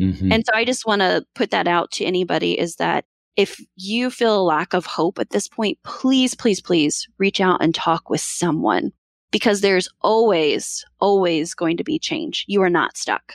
Mm-hmm. 0.00 0.32
And 0.32 0.44
so 0.44 0.52
I 0.54 0.64
just 0.64 0.86
want 0.86 1.00
to 1.00 1.24
put 1.34 1.50
that 1.52 1.68
out 1.68 1.92
to 1.92 2.04
anybody 2.04 2.58
is 2.58 2.76
that 2.76 3.04
if 3.36 3.60
you 3.76 4.10
feel 4.10 4.40
a 4.40 4.42
lack 4.42 4.74
of 4.74 4.86
hope 4.86 5.18
at 5.18 5.30
this 5.30 5.48
point, 5.48 5.78
please, 5.84 6.34
please, 6.34 6.60
please 6.60 7.06
reach 7.18 7.40
out 7.40 7.62
and 7.62 7.74
talk 7.74 8.10
with 8.10 8.20
someone 8.20 8.92
because 9.30 9.60
there's 9.60 9.88
always, 10.00 10.84
always 11.00 11.54
going 11.54 11.76
to 11.76 11.84
be 11.84 11.98
change. 11.98 12.44
You 12.48 12.62
are 12.62 12.70
not 12.70 12.96
stuck. 12.96 13.34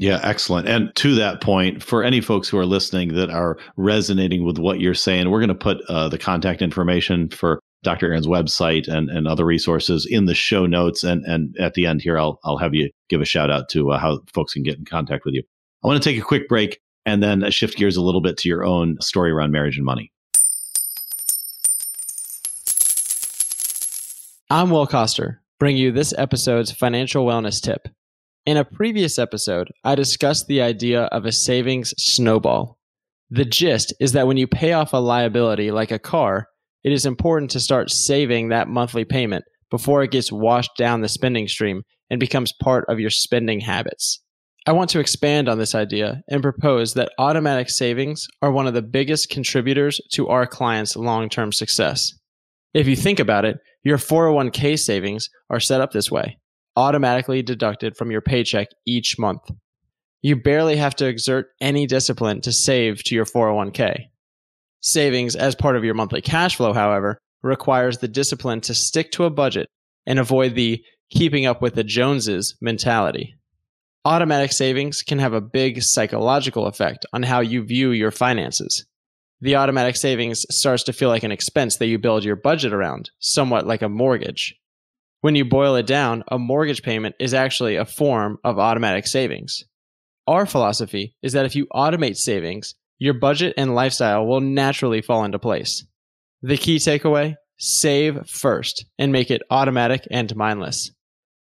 Yeah, 0.00 0.18
excellent. 0.22 0.66
And 0.66 0.96
to 0.96 1.14
that 1.16 1.42
point, 1.42 1.82
for 1.82 2.02
any 2.02 2.22
folks 2.22 2.48
who 2.48 2.56
are 2.56 2.64
listening 2.64 3.12
that 3.16 3.28
are 3.28 3.58
resonating 3.76 4.46
with 4.46 4.56
what 4.56 4.80
you're 4.80 4.94
saying, 4.94 5.28
we're 5.28 5.40
going 5.40 5.48
to 5.48 5.54
put 5.54 5.82
uh, 5.90 6.08
the 6.08 6.16
contact 6.16 6.62
information 6.62 7.28
for 7.28 7.60
Dr. 7.82 8.08
Errin's 8.08 8.26
website 8.26 8.88
and, 8.88 9.10
and 9.10 9.28
other 9.28 9.44
resources 9.44 10.08
in 10.10 10.24
the 10.24 10.32
show 10.32 10.64
notes. 10.64 11.04
And, 11.04 11.26
and 11.26 11.54
at 11.60 11.74
the 11.74 11.84
end 11.84 12.00
here, 12.00 12.18
I'll, 12.18 12.40
I'll 12.44 12.56
have 12.56 12.72
you 12.74 12.88
give 13.10 13.20
a 13.20 13.26
shout 13.26 13.50
out 13.50 13.68
to 13.72 13.90
uh, 13.90 13.98
how 13.98 14.20
folks 14.32 14.54
can 14.54 14.62
get 14.62 14.78
in 14.78 14.86
contact 14.86 15.26
with 15.26 15.34
you. 15.34 15.42
I 15.84 15.88
want 15.88 16.02
to 16.02 16.10
take 16.10 16.18
a 16.18 16.24
quick 16.24 16.48
break 16.48 16.80
and 17.04 17.22
then 17.22 17.50
shift 17.50 17.76
gears 17.76 17.98
a 17.98 18.02
little 18.02 18.22
bit 18.22 18.38
to 18.38 18.48
your 18.48 18.64
own 18.64 18.96
story 19.02 19.30
around 19.30 19.52
marriage 19.52 19.76
and 19.76 19.84
money. 19.84 20.10
I'm 24.48 24.70
Will 24.70 24.86
Coster, 24.86 25.42
bring 25.58 25.76
you 25.76 25.92
this 25.92 26.14
episode's 26.16 26.72
financial 26.72 27.26
wellness 27.26 27.60
tip. 27.60 27.86
In 28.46 28.56
a 28.56 28.64
previous 28.64 29.18
episode, 29.18 29.68
I 29.84 29.94
discussed 29.94 30.46
the 30.46 30.62
idea 30.62 31.02
of 31.02 31.26
a 31.26 31.32
savings 31.32 31.92
snowball. 31.98 32.78
The 33.28 33.44
gist 33.44 33.92
is 34.00 34.12
that 34.12 34.26
when 34.26 34.38
you 34.38 34.46
pay 34.46 34.72
off 34.72 34.94
a 34.94 34.96
liability 34.96 35.70
like 35.70 35.90
a 35.90 35.98
car, 35.98 36.46
it 36.82 36.90
is 36.90 37.04
important 37.04 37.50
to 37.50 37.60
start 37.60 37.90
saving 37.90 38.48
that 38.48 38.66
monthly 38.66 39.04
payment 39.04 39.44
before 39.70 40.02
it 40.02 40.10
gets 40.10 40.32
washed 40.32 40.70
down 40.78 41.02
the 41.02 41.08
spending 41.08 41.48
stream 41.48 41.82
and 42.08 42.18
becomes 42.18 42.54
part 42.62 42.86
of 42.88 42.98
your 42.98 43.10
spending 43.10 43.60
habits. 43.60 44.22
I 44.66 44.72
want 44.72 44.88
to 44.90 45.00
expand 45.00 45.46
on 45.46 45.58
this 45.58 45.74
idea 45.74 46.22
and 46.28 46.42
propose 46.42 46.94
that 46.94 47.12
automatic 47.18 47.68
savings 47.68 48.26
are 48.40 48.50
one 48.50 48.66
of 48.66 48.72
the 48.72 48.80
biggest 48.80 49.28
contributors 49.28 50.00
to 50.12 50.28
our 50.28 50.46
clients' 50.46 50.96
long 50.96 51.28
term 51.28 51.52
success. 51.52 52.14
If 52.72 52.88
you 52.88 52.96
think 52.96 53.20
about 53.20 53.44
it, 53.44 53.58
your 53.84 53.98
401k 53.98 54.78
savings 54.78 55.28
are 55.50 55.60
set 55.60 55.82
up 55.82 55.92
this 55.92 56.10
way 56.10 56.38
automatically 56.80 57.42
deducted 57.42 57.94
from 57.94 58.10
your 58.10 58.22
paycheck 58.22 58.68
each 58.86 59.18
month. 59.18 59.42
You 60.22 60.34
barely 60.34 60.76
have 60.76 60.96
to 60.96 61.06
exert 61.06 61.48
any 61.60 61.86
discipline 61.86 62.40
to 62.40 62.52
save 62.52 63.04
to 63.04 63.14
your 63.14 63.26
401k. 63.26 64.06
Savings 64.80 65.36
as 65.36 65.54
part 65.54 65.76
of 65.76 65.84
your 65.84 65.92
monthly 65.92 66.22
cash 66.22 66.56
flow, 66.56 66.72
however, 66.72 67.18
requires 67.42 67.98
the 67.98 68.08
discipline 68.08 68.62
to 68.62 68.74
stick 68.74 69.12
to 69.12 69.24
a 69.24 69.30
budget 69.30 69.68
and 70.06 70.18
avoid 70.18 70.54
the 70.54 70.82
keeping 71.10 71.44
up 71.44 71.60
with 71.60 71.74
the 71.74 71.84
Joneses 71.84 72.56
mentality. 72.62 73.34
Automatic 74.06 74.50
savings 74.50 75.02
can 75.02 75.18
have 75.18 75.34
a 75.34 75.42
big 75.42 75.82
psychological 75.82 76.64
effect 76.64 77.04
on 77.12 77.22
how 77.22 77.40
you 77.40 77.62
view 77.62 77.90
your 77.90 78.10
finances. 78.10 78.86
The 79.42 79.56
automatic 79.56 79.96
savings 79.96 80.46
starts 80.50 80.84
to 80.84 80.94
feel 80.94 81.10
like 81.10 81.24
an 81.24 81.32
expense 81.32 81.76
that 81.76 81.88
you 81.88 81.98
build 81.98 82.24
your 82.24 82.36
budget 82.36 82.72
around, 82.72 83.10
somewhat 83.18 83.66
like 83.66 83.82
a 83.82 83.88
mortgage. 83.90 84.54
When 85.22 85.34
you 85.34 85.44
boil 85.44 85.76
it 85.76 85.86
down, 85.86 86.24
a 86.28 86.38
mortgage 86.38 86.82
payment 86.82 87.14
is 87.20 87.34
actually 87.34 87.76
a 87.76 87.84
form 87.84 88.38
of 88.42 88.58
automatic 88.58 89.06
savings. 89.06 89.64
Our 90.26 90.46
philosophy 90.46 91.14
is 91.22 91.34
that 91.34 91.44
if 91.44 91.54
you 91.54 91.66
automate 91.66 92.16
savings, 92.16 92.74
your 92.98 93.12
budget 93.12 93.54
and 93.58 93.74
lifestyle 93.74 94.26
will 94.26 94.40
naturally 94.40 95.02
fall 95.02 95.24
into 95.24 95.38
place. 95.38 95.84
The 96.40 96.56
key 96.56 96.76
takeaway 96.76 97.34
save 97.58 98.26
first 98.28 98.86
and 98.98 99.12
make 99.12 99.30
it 99.30 99.42
automatic 99.50 100.08
and 100.10 100.34
mindless. 100.34 100.90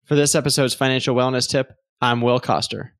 For 0.06 0.16
this 0.16 0.36
episode's 0.36 0.76
financial 0.76 1.16
wellness 1.16 1.50
tip, 1.50 1.74
I'm 2.00 2.22
Will 2.22 2.40
Coster. 2.40 2.94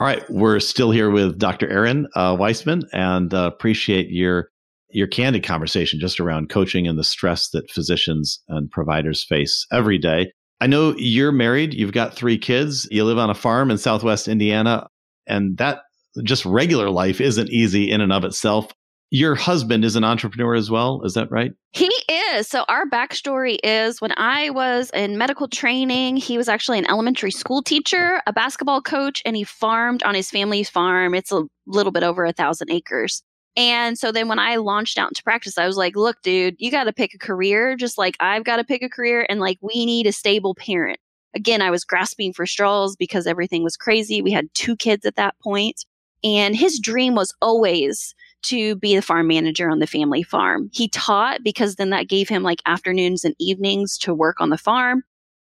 All 0.00 0.06
right, 0.06 0.28
we're 0.28 0.58
still 0.58 0.90
here 0.90 1.10
with 1.10 1.38
Dr. 1.38 1.68
Errin 1.68 2.06
uh, 2.16 2.36
Weisman 2.36 2.82
and 2.92 3.32
uh, 3.32 3.50
appreciate 3.54 4.10
your 4.10 4.50
your 4.96 5.06
candid 5.06 5.42
conversation 5.42 6.00
just 6.00 6.18
around 6.18 6.48
coaching 6.48 6.88
and 6.88 6.98
the 6.98 7.04
stress 7.04 7.50
that 7.50 7.70
physicians 7.70 8.42
and 8.48 8.70
providers 8.70 9.22
face 9.22 9.66
every 9.70 9.98
day. 9.98 10.32
I 10.58 10.68
know 10.68 10.94
you're 10.96 11.32
married, 11.32 11.74
you've 11.74 11.92
got 11.92 12.14
three 12.14 12.38
kids, 12.38 12.88
you 12.90 13.04
live 13.04 13.18
on 13.18 13.28
a 13.28 13.34
farm 13.34 13.70
in 13.70 13.76
Southwest 13.76 14.26
Indiana, 14.26 14.86
and 15.26 15.58
that 15.58 15.80
just 16.24 16.46
regular 16.46 16.88
life 16.88 17.20
isn't 17.20 17.50
easy 17.50 17.90
in 17.90 18.00
and 18.00 18.10
of 18.10 18.24
itself. 18.24 18.72
Your 19.10 19.34
husband 19.34 19.84
is 19.84 19.96
an 19.96 20.04
entrepreneur 20.04 20.54
as 20.54 20.70
well, 20.70 21.02
is 21.04 21.12
that 21.12 21.30
right? 21.30 21.52
He 21.72 21.92
is. 22.32 22.48
So, 22.48 22.64
our 22.66 22.86
backstory 22.86 23.58
is 23.62 24.00
when 24.00 24.14
I 24.16 24.48
was 24.48 24.90
in 24.94 25.18
medical 25.18 25.46
training, 25.46 26.16
he 26.16 26.38
was 26.38 26.48
actually 26.48 26.78
an 26.78 26.90
elementary 26.90 27.30
school 27.30 27.62
teacher, 27.62 28.22
a 28.26 28.32
basketball 28.32 28.80
coach, 28.80 29.20
and 29.26 29.36
he 29.36 29.44
farmed 29.44 30.02
on 30.04 30.14
his 30.14 30.30
family's 30.30 30.70
farm. 30.70 31.14
It's 31.14 31.30
a 31.32 31.42
little 31.66 31.92
bit 31.92 32.02
over 32.02 32.24
a 32.24 32.32
thousand 32.32 32.70
acres. 32.70 33.22
And 33.56 33.98
so 33.98 34.12
then 34.12 34.28
when 34.28 34.38
I 34.38 34.56
launched 34.56 34.98
out 34.98 35.08
into 35.08 35.22
practice, 35.22 35.56
I 35.56 35.66
was 35.66 35.78
like, 35.78 35.96
look, 35.96 36.20
dude, 36.22 36.56
you 36.58 36.70
got 36.70 36.84
to 36.84 36.92
pick 36.92 37.14
a 37.14 37.18
career, 37.18 37.74
just 37.74 37.96
like 37.96 38.16
I've 38.20 38.44
got 38.44 38.56
to 38.56 38.64
pick 38.64 38.82
a 38.82 38.88
career. 38.88 39.24
And 39.28 39.40
like, 39.40 39.58
we 39.62 39.86
need 39.86 40.06
a 40.06 40.12
stable 40.12 40.54
parent. 40.54 40.98
Again, 41.34 41.62
I 41.62 41.70
was 41.70 41.84
grasping 41.84 42.32
for 42.32 42.46
straws 42.46 42.96
because 42.96 43.26
everything 43.26 43.62
was 43.62 43.76
crazy. 43.76 44.20
We 44.20 44.32
had 44.32 44.52
two 44.54 44.76
kids 44.76 45.06
at 45.06 45.16
that 45.16 45.38
point, 45.40 45.84
And 46.22 46.56
his 46.56 46.78
dream 46.80 47.14
was 47.14 47.34
always 47.40 48.14
to 48.44 48.76
be 48.76 48.94
the 48.94 49.02
farm 49.02 49.26
manager 49.26 49.70
on 49.70 49.78
the 49.78 49.86
family 49.86 50.22
farm. 50.22 50.70
He 50.72 50.88
taught 50.88 51.42
because 51.42 51.76
then 51.76 51.90
that 51.90 52.08
gave 52.08 52.28
him 52.28 52.42
like 52.42 52.62
afternoons 52.66 53.24
and 53.24 53.34
evenings 53.38 53.98
to 53.98 54.14
work 54.14 54.40
on 54.40 54.50
the 54.50 54.58
farm. 54.58 55.02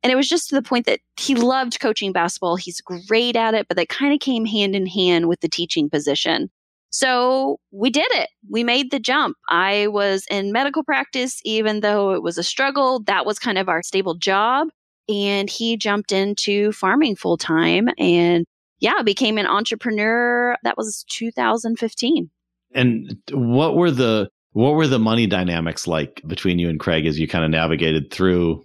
And 0.02 0.12
it 0.12 0.16
was 0.16 0.28
just 0.28 0.48
to 0.48 0.54
the 0.54 0.62
point 0.62 0.86
that 0.86 1.00
he 1.18 1.34
loved 1.34 1.80
coaching 1.80 2.12
basketball. 2.12 2.56
He's 2.56 2.80
great 2.80 3.34
at 3.36 3.54
it, 3.54 3.66
but 3.66 3.76
that 3.76 3.88
kind 3.88 4.14
of 4.14 4.20
came 4.20 4.44
hand 4.44 4.76
in 4.76 4.86
hand 4.86 5.28
with 5.28 5.40
the 5.40 5.48
teaching 5.48 5.90
position. 5.90 6.50
So 6.90 7.58
we 7.70 7.90
did 7.90 8.06
it. 8.10 8.28
We 8.50 8.64
made 8.64 8.90
the 8.90 8.98
jump. 8.98 9.36
I 9.48 9.88
was 9.88 10.24
in 10.30 10.52
medical 10.52 10.82
practice, 10.82 11.40
even 11.44 11.80
though 11.80 12.12
it 12.12 12.22
was 12.22 12.38
a 12.38 12.42
struggle. 12.42 13.02
That 13.04 13.26
was 13.26 13.38
kind 13.38 13.58
of 13.58 13.68
our 13.68 13.82
stable 13.82 14.14
job. 14.14 14.68
And 15.08 15.48
he 15.48 15.76
jumped 15.76 16.12
into 16.12 16.72
farming 16.72 17.16
full 17.16 17.36
time 17.36 17.88
and 17.98 18.44
yeah, 18.80 19.02
became 19.02 19.38
an 19.38 19.46
entrepreneur. 19.46 20.56
That 20.62 20.76
was 20.76 21.04
2015. 21.10 22.30
And 22.74 23.16
what 23.32 23.74
were 23.74 23.90
the 23.90 24.28
what 24.52 24.74
were 24.74 24.86
the 24.86 24.98
money 24.98 25.26
dynamics 25.26 25.86
like 25.86 26.22
between 26.26 26.58
you 26.58 26.68
and 26.68 26.80
Craig 26.80 27.06
as 27.06 27.18
you 27.18 27.28
kind 27.28 27.44
of 27.44 27.50
navigated 27.50 28.10
through 28.10 28.64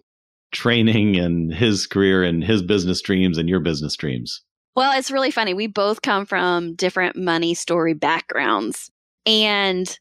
training 0.52 1.18
and 1.18 1.54
his 1.54 1.88
career 1.88 2.24
and 2.24 2.44
his 2.44 2.62
business 2.62 3.02
dreams 3.02 3.38
and 3.38 3.50
your 3.50 3.60
business 3.60 3.96
dreams? 3.96 4.44
Well, 4.76 4.98
it's 4.98 5.12
really 5.12 5.32
funny. 5.32 5.54
We 5.54 5.68
both 5.68 6.02
come 6.02 6.26
from 6.26 6.76
different 6.76 7.16
money 7.16 7.54
story 7.54 7.94
backgrounds. 7.94 8.90
And 9.26 9.98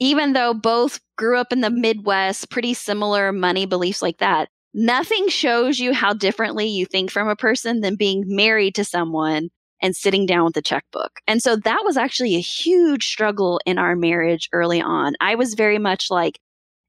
even 0.00 0.32
though 0.32 0.54
both 0.54 1.00
grew 1.16 1.38
up 1.38 1.52
in 1.52 1.60
the 1.60 1.70
Midwest, 1.70 2.50
pretty 2.50 2.74
similar 2.74 3.32
money 3.32 3.66
beliefs 3.66 4.02
like 4.02 4.18
that, 4.18 4.48
nothing 4.72 5.28
shows 5.28 5.78
you 5.78 5.92
how 5.92 6.14
differently 6.14 6.66
you 6.66 6.86
think 6.86 7.10
from 7.10 7.28
a 7.28 7.36
person 7.36 7.80
than 7.80 7.96
being 7.96 8.24
married 8.26 8.74
to 8.76 8.84
someone 8.84 9.50
and 9.82 9.94
sitting 9.94 10.24
down 10.26 10.44
with 10.46 10.56
a 10.56 10.62
checkbook. 10.62 11.20
And 11.26 11.42
so 11.42 11.56
that 11.56 11.82
was 11.84 11.96
actually 11.96 12.34
a 12.34 12.40
huge 12.40 13.06
struggle 13.06 13.60
in 13.66 13.78
our 13.78 13.94
marriage 13.94 14.48
early 14.52 14.80
on. 14.80 15.14
I 15.20 15.34
was 15.34 15.54
very 15.54 15.78
much 15.78 16.10
like, 16.10 16.40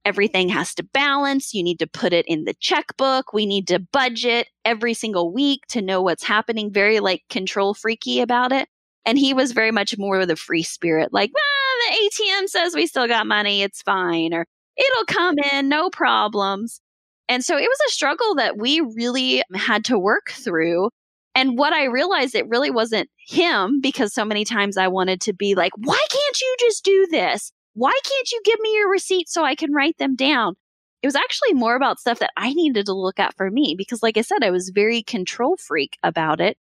everything 0.05 0.49
has 0.49 0.73
to 0.75 0.83
balance. 0.83 1.53
You 1.53 1.63
need 1.63 1.79
to 1.79 1.87
put 1.87 2.13
it 2.13 2.25
in 2.27 2.45
the 2.45 2.53
checkbook. 2.59 3.33
We 3.33 3.45
need 3.45 3.67
to 3.69 3.79
budget 3.79 4.47
every 4.63 4.93
single 4.93 5.33
week 5.33 5.61
to 5.69 5.81
know 5.81 6.01
what's 6.01 6.23
happening, 6.23 6.71
very 6.71 6.99
like 6.99 7.23
control 7.29 7.73
freaky 7.73 8.21
about 8.21 8.51
it. 8.51 8.69
And 9.05 9.17
he 9.17 9.33
was 9.33 9.51
very 9.51 9.71
much 9.71 9.97
more 9.97 10.19
a 10.19 10.35
free 10.35 10.63
spirit, 10.63 11.13
like, 11.13 11.31
ah, 11.35 11.89
the 11.89 12.09
ATM 12.09 12.47
says 12.47 12.75
we 12.75 12.87
still 12.87 13.07
got 13.07 13.27
money. 13.27 13.61
It's 13.61 13.81
fine. 13.81 14.33
Or 14.33 14.45
it'll 14.77 15.05
come 15.05 15.35
in, 15.37 15.69
no 15.69 15.89
problems. 15.89 16.79
And 17.27 17.43
so 17.43 17.57
it 17.57 17.67
was 17.67 17.79
a 17.87 17.91
struggle 17.91 18.35
that 18.35 18.57
we 18.57 18.79
really 18.79 19.43
had 19.53 19.85
to 19.85 19.99
work 19.99 20.31
through. 20.31 20.89
And 21.33 21.57
what 21.57 21.73
I 21.73 21.85
realized, 21.85 22.33
it 22.33 22.47
really 22.47 22.71
wasn't 22.71 23.09
him 23.27 23.81
because 23.81 24.13
so 24.13 24.23
many 24.23 24.45
times 24.45 24.77
I 24.77 24.87
wanted 24.87 25.21
to 25.21 25.33
be 25.33 25.53
like, 25.55 25.71
why 25.77 26.03
can't 26.09 26.41
you 26.41 26.55
just 26.59 26.85
do 26.85 27.07
this? 27.11 27.51
Why 27.75 27.91
can't 27.91 28.31
you 28.31 28.41
give 28.45 28.59
me 28.61 28.73
your 28.73 28.89
receipts 28.89 29.33
so 29.33 29.43
I 29.43 29.53
can 29.53 29.73
write 29.73 29.97
them 29.97 30.15
down? 30.15 30.55
It 31.01 31.07
was 31.07 31.15
actually 31.15 31.53
more 31.53 31.75
about 31.75 31.99
stuff 31.99 32.19
that 32.19 32.31
I 32.37 32.53
needed 32.53 32.85
to 32.85 32.93
look 32.93 33.19
at 33.19 33.35
for 33.35 33.51
me 33.51 33.75
because, 33.77 34.01
like 34.01 34.17
I 34.17 34.21
said, 34.21 34.43
I 34.43 34.49
was 34.49 34.71
very 34.73 35.03
control 35.03 35.57
freak 35.57 35.97
about 36.01 36.39
it. 36.39 36.57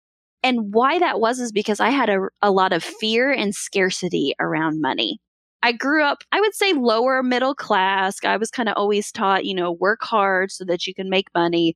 And 0.43 0.73
why 0.73 0.99
that 0.99 1.19
was 1.19 1.41
is 1.41 1.51
because 1.51 1.81
I 1.81 1.89
had 1.89 2.11
a, 2.11 2.29
a 2.43 2.51
lot 2.51 2.73
of 2.75 2.85
fear 2.85 3.33
and 3.33 3.55
scarcity 3.55 4.35
around 4.39 4.83
money. 4.83 5.19
I 5.63 5.73
grew 5.73 6.05
up, 6.05 6.23
I 6.31 6.41
would 6.41 6.55
say 6.55 6.75
lower 6.75 7.23
middle 7.23 7.55
class. 7.55 8.19
I 8.23 8.37
was 8.37 8.51
kind 8.51 8.69
of 8.69 8.75
always 8.77 9.11
taught, 9.11 9.47
you 9.47 9.55
know, 9.55 9.73
work 9.73 10.03
hard 10.03 10.53
so 10.53 10.65
that 10.67 10.87
you 10.87 10.95
can 10.95 11.11
make 11.11 11.27
money. 11.35 11.75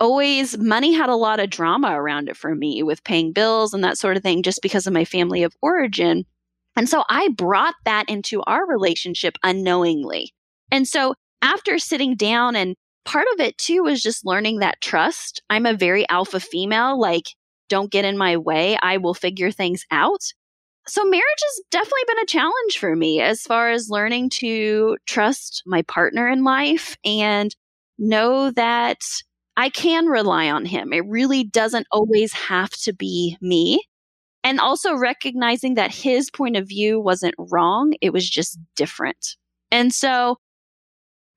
Always, 0.00 0.58
money 0.58 0.92
had 0.92 1.08
a 1.08 1.14
lot 1.14 1.38
of 1.40 1.48
drama 1.50 1.92
around 1.92 2.28
it 2.28 2.36
for 2.36 2.54
me 2.56 2.82
with 2.82 3.04
paying 3.04 3.32
bills 3.32 3.72
and 3.72 3.84
that 3.84 3.96
sort 3.96 4.16
of 4.16 4.24
thing, 4.24 4.42
just 4.42 4.60
because 4.60 4.86
of 4.88 4.92
my 4.92 5.04
family 5.04 5.44
of 5.44 5.54
origin. 5.62 6.24
And 6.76 6.88
so 6.88 7.04
I 7.08 7.28
brought 7.28 7.74
that 7.84 8.08
into 8.08 8.42
our 8.42 8.66
relationship 8.66 9.36
unknowingly. 9.42 10.32
And 10.70 10.88
so 10.88 11.14
after 11.42 11.78
sitting 11.78 12.16
down 12.16 12.56
and 12.56 12.76
part 13.04 13.26
of 13.34 13.40
it 13.40 13.58
too 13.58 13.82
was 13.82 14.02
just 14.02 14.24
learning 14.24 14.60
that 14.60 14.80
trust. 14.80 15.42
I'm 15.50 15.66
a 15.66 15.74
very 15.74 16.08
alpha 16.08 16.40
female, 16.40 16.98
like, 16.98 17.26
don't 17.68 17.90
get 17.90 18.04
in 18.04 18.16
my 18.18 18.36
way. 18.36 18.76
I 18.82 18.98
will 18.98 19.14
figure 19.14 19.50
things 19.50 19.84
out 19.90 20.20
so 20.86 21.04
marriage 21.04 21.22
has 21.24 21.60
definitely 21.70 22.02
been 22.08 22.18
a 22.18 22.26
challenge 22.26 22.78
for 22.78 22.96
me 22.96 23.20
as 23.20 23.42
far 23.42 23.70
as 23.70 23.88
learning 23.88 24.30
to 24.30 24.96
trust 25.06 25.62
my 25.64 25.82
partner 25.82 26.28
in 26.28 26.42
life 26.42 26.96
and 27.04 27.54
know 27.98 28.50
that 28.50 28.98
I 29.56 29.68
can 29.68 30.06
rely 30.06 30.50
on 30.50 30.64
him. 30.64 30.92
It 30.92 31.04
really 31.06 31.44
doesn't 31.44 31.86
always 31.92 32.32
have 32.32 32.70
to 32.82 32.92
be 32.92 33.36
me. 33.40 33.82
And 34.44 34.58
also 34.58 34.94
recognizing 34.94 35.74
that 35.74 35.94
his 35.94 36.30
point 36.30 36.56
of 36.56 36.68
view 36.68 37.00
wasn't 37.00 37.34
wrong, 37.38 37.94
it 38.00 38.12
was 38.12 38.28
just 38.28 38.58
different. 38.74 39.36
And 39.70 39.94
so 39.94 40.36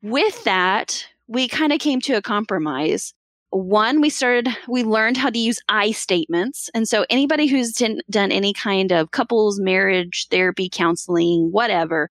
with 0.02 0.44
that, 0.44 1.06
we 1.28 1.48
kind 1.48 1.72
of 1.72 1.80
came 1.80 2.02
to 2.02 2.14
a 2.14 2.22
compromise 2.22 3.14
one, 3.56 4.02
we 4.02 4.10
started, 4.10 4.50
we 4.68 4.84
learned 4.84 5.16
how 5.16 5.30
to 5.30 5.40
use 5.40 5.62
I 5.70 5.92
statements. 5.92 6.70
And 6.74 6.90
so 6.90 7.06
anybody 7.10 7.48
who's 7.48 7.72
done 7.72 8.32
any 8.32 8.52
kind 8.52 8.92
of 8.92 9.12
couples, 9.12 9.60
marriage, 9.62 10.28
therapy, 10.30 10.68
counseling, 10.70 11.50
whatever, 11.52 12.10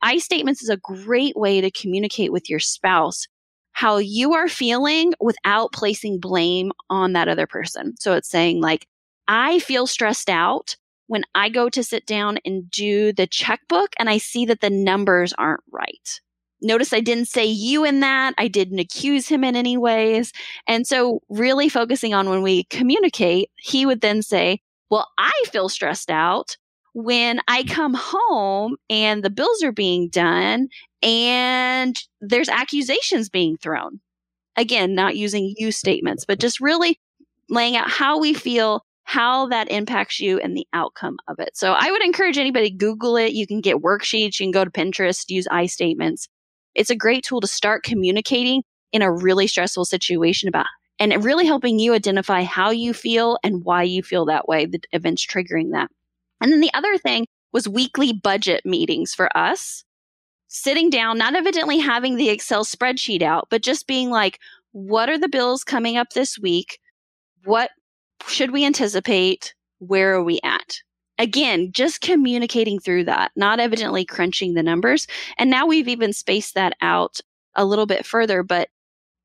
I 0.00 0.16
statements 0.18 0.62
is 0.62 0.70
a 0.70 0.78
great 0.78 1.36
way 1.36 1.60
to 1.60 1.70
communicate 1.70 2.32
with 2.32 2.48
your 2.48 2.60
spouse 2.60 3.26
how 3.72 3.98
you 3.98 4.32
are 4.32 4.48
feeling 4.48 5.12
without 5.20 5.72
placing 5.72 6.18
blame 6.18 6.72
on 6.88 7.12
that 7.12 7.28
other 7.28 7.46
person. 7.46 7.94
So 7.98 8.14
it's 8.14 8.30
saying 8.30 8.62
like, 8.62 8.86
I 9.28 9.58
feel 9.58 9.86
stressed 9.86 10.30
out 10.30 10.76
when 11.06 11.24
I 11.34 11.48
go 11.48 11.68
to 11.68 11.84
sit 11.84 12.06
down 12.06 12.38
and 12.44 12.70
do 12.70 13.12
the 13.12 13.26
checkbook 13.26 13.94
and 13.98 14.10
I 14.10 14.18
see 14.18 14.46
that 14.46 14.60
the 14.60 14.70
numbers 14.70 15.32
aren't 15.38 15.62
right. 15.70 16.20
Notice 16.62 16.92
I 16.92 17.00
didn't 17.00 17.28
say 17.28 17.44
you 17.44 17.84
in 17.84 18.00
that. 18.00 18.34
I 18.38 18.48
didn't 18.48 18.78
accuse 18.78 19.28
him 19.28 19.44
in 19.44 19.56
any 19.56 19.76
ways. 19.76 20.32
And 20.66 20.86
so, 20.86 21.20
really 21.28 21.68
focusing 21.68 22.14
on 22.14 22.30
when 22.30 22.42
we 22.42 22.64
communicate, 22.64 23.50
he 23.56 23.84
would 23.84 24.00
then 24.00 24.22
say, 24.22 24.60
Well, 24.90 25.06
I 25.18 25.32
feel 25.52 25.68
stressed 25.68 26.10
out 26.10 26.56
when 26.94 27.40
I 27.46 27.62
come 27.64 27.92
home 27.94 28.76
and 28.88 29.22
the 29.22 29.28
bills 29.28 29.62
are 29.62 29.70
being 29.70 30.08
done 30.08 30.68
and 31.02 32.02
there's 32.22 32.48
accusations 32.48 33.28
being 33.28 33.58
thrown. 33.58 34.00
Again, 34.56 34.94
not 34.94 35.14
using 35.14 35.54
you 35.58 35.72
statements, 35.72 36.24
but 36.24 36.40
just 36.40 36.58
really 36.58 36.98
laying 37.50 37.76
out 37.76 37.90
how 37.90 38.18
we 38.18 38.32
feel, 38.32 38.82
how 39.06 39.46
that 39.46 39.70
impacts 39.70 40.20
you, 40.20 40.38
and 40.38 40.56
the 40.56 40.66
outcome 40.72 41.16
of 41.26 41.38
it. 41.38 41.56
So 41.56 41.72
I 41.72 41.90
would 41.90 42.02
encourage 42.02 42.38
anybody 42.38 42.70
Google 42.70 43.16
it. 43.16 43.32
You 43.32 43.46
can 43.46 43.60
get 43.60 43.76
worksheets. 43.76 44.38
You 44.38 44.46
can 44.46 44.50
go 44.50 44.64
to 44.64 44.70
Pinterest, 44.70 45.30
use 45.30 45.46
I 45.50 45.66
statements 45.66 46.28
it's 46.76 46.90
a 46.90 46.96
great 46.96 47.24
tool 47.24 47.40
to 47.40 47.46
start 47.46 47.82
communicating 47.82 48.62
in 48.92 49.02
a 49.02 49.10
really 49.10 49.46
stressful 49.46 49.86
situation 49.86 50.48
about 50.48 50.66
and 51.00 51.24
really 51.24 51.46
helping 51.46 51.78
you 51.78 51.94
identify 51.94 52.42
how 52.42 52.70
you 52.70 52.94
feel 52.94 53.38
and 53.42 53.64
why 53.64 53.82
you 53.82 54.02
feel 54.02 54.26
that 54.26 54.46
way, 54.46 54.66
the 54.66 54.80
events 54.92 55.26
triggering 55.26 55.72
that. 55.72 55.90
And 56.40 56.52
then 56.52 56.60
the 56.60 56.72
other 56.74 56.96
thing 56.98 57.26
was 57.52 57.68
weekly 57.68 58.12
budget 58.12 58.64
meetings 58.64 59.14
for 59.14 59.34
us. 59.36 59.84
Sitting 60.48 60.90
down, 60.90 61.18
not 61.18 61.34
evidently 61.34 61.78
having 61.78 62.16
the 62.16 62.28
Excel 62.28 62.64
spreadsheet 62.64 63.22
out, 63.22 63.48
but 63.50 63.62
just 63.62 63.86
being 63.86 64.10
like, 64.10 64.38
what 64.72 65.08
are 65.08 65.18
the 65.18 65.28
bills 65.28 65.64
coming 65.64 65.96
up 65.96 66.10
this 66.10 66.38
week? 66.38 66.78
What 67.44 67.70
should 68.26 68.50
we 68.50 68.64
anticipate? 68.64 69.54
Where 69.78 70.14
are 70.14 70.24
we 70.24 70.40
at? 70.42 70.80
again, 71.18 71.72
just 71.72 72.00
communicating 72.00 72.78
through 72.78 73.04
that, 73.04 73.32
not 73.36 73.60
evidently 73.60 74.04
crunching 74.04 74.54
the 74.54 74.62
numbers. 74.62 75.06
And 75.38 75.50
now 75.50 75.66
we've 75.66 75.88
even 75.88 76.12
spaced 76.12 76.54
that 76.54 76.74
out 76.80 77.20
a 77.54 77.64
little 77.64 77.86
bit 77.86 78.04
further, 78.04 78.42
but 78.42 78.68